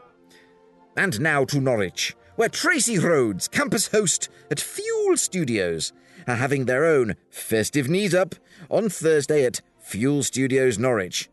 [0.97, 5.93] And now to Norwich, where Tracy Rhodes, campus host at Fuel Studios,
[6.27, 8.33] are having their own festive knees up
[8.67, 11.29] on Thursday at Fuel Studios Norwich.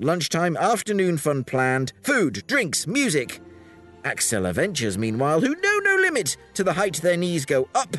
[0.00, 3.40] Lunchtime afternoon fun planned, food, drinks, music.
[4.02, 7.96] Axella Ventures, meanwhile, who know no limit to the height their knees go up,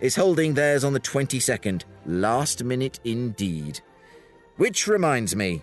[0.00, 1.82] is holding theirs on the 22nd.
[2.06, 3.82] Last minute indeed.
[4.56, 5.62] Which reminds me.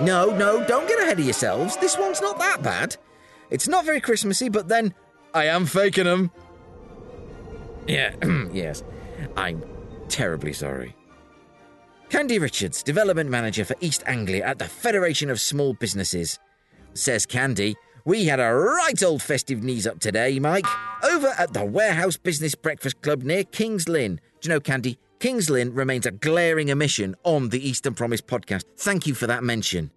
[0.00, 1.76] No, no, don't get ahead of yourselves.
[1.76, 2.96] This one's not that bad.
[3.50, 4.94] It's not very Christmassy, but then
[5.34, 6.30] I am faking them.
[7.86, 8.14] Yeah,
[8.52, 8.82] yes.
[9.36, 9.62] I'm
[10.08, 10.96] terribly sorry.
[12.08, 16.38] Candy Richards, Development Manager for East Anglia at the Federation of Small Businesses.
[16.94, 17.74] Says Candy,
[18.04, 20.66] we had a right old festive knees up today, Mike,
[21.04, 24.20] over at the Warehouse Business Breakfast Club near Kings Lynn.
[24.40, 28.64] Do you know, Candy, Kings Lynn remains a glaring omission on the Eastern Promise podcast.
[28.76, 29.92] Thank you for that mention.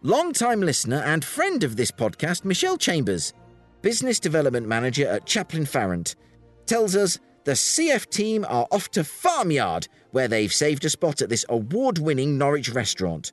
[0.00, 3.34] Long-time listener and friend of this podcast, Michelle Chambers,
[3.82, 6.16] Business Development Manager at Chaplin Farrant,
[6.64, 11.28] tells us the CF team are off to Farmyard, where they've saved a spot at
[11.28, 13.32] this award winning Norwich restaurant.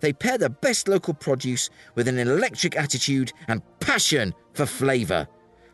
[0.00, 5.28] They pair the best local produce with an electric attitude and passion for flavour.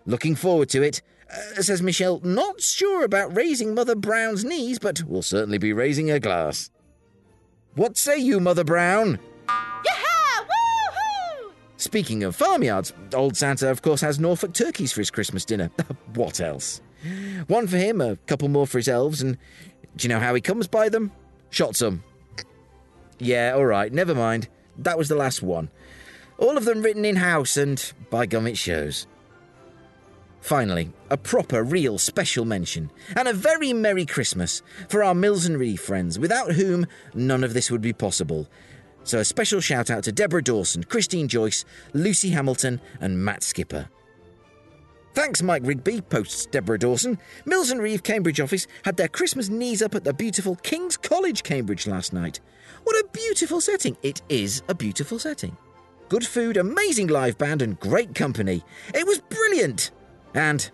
[0.04, 1.00] Looking forward to it,
[1.32, 2.20] uh, says Michelle.
[2.22, 6.70] Not sure about raising Mother Brown's knees, but we'll certainly be raising a glass.
[7.74, 9.18] What say you, Mother Brown?
[9.48, 10.46] Yaha!
[10.46, 11.52] Woohoo!
[11.76, 15.70] Speaking of farmyards, old Santa, of course, has Norfolk turkeys for his Christmas dinner.
[16.14, 16.80] what else?
[17.48, 19.38] One for him, a couple more for his elves, and
[19.96, 21.12] do you know how he comes by them?
[21.50, 22.04] Shot some.
[23.18, 24.48] Yeah, all right, never mind.
[24.78, 25.70] That was the last one.
[26.38, 29.06] All of them written in house, and by gum, it shows.
[30.42, 35.56] Finally, a proper, real special mention, and a very Merry Christmas for our Mills and
[35.56, 36.84] Reeve friends, without whom
[37.14, 38.48] none of this would be possible.
[39.04, 43.88] So a special shout out to Deborah Dawson, Christine Joyce, Lucy Hamilton, and Matt Skipper.
[45.14, 47.18] Thanks, Mike Rigby, posts Deborah Dawson.
[47.44, 51.44] Mills and Reeve Cambridge office had their Christmas knees up at the beautiful King's College,
[51.44, 52.40] Cambridge last night.
[52.82, 53.96] What a beautiful setting!
[54.02, 55.56] It is a beautiful setting.
[56.08, 58.64] Good food, amazing live band, and great company.
[58.92, 59.92] It was brilliant!
[60.34, 60.70] And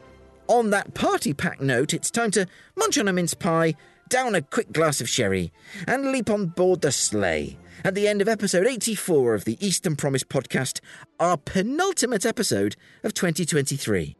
[0.46, 2.46] on that party pack note, it's time to
[2.76, 3.74] munch on a mince pie,
[4.08, 5.52] down a quick glass of sherry,
[5.86, 7.58] and leap on board the sleigh.
[7.84, 10.80] At the end of episode 84 of the Eastern Promise podcast,
[11.20, 14.16] our penultimate episode of 2023.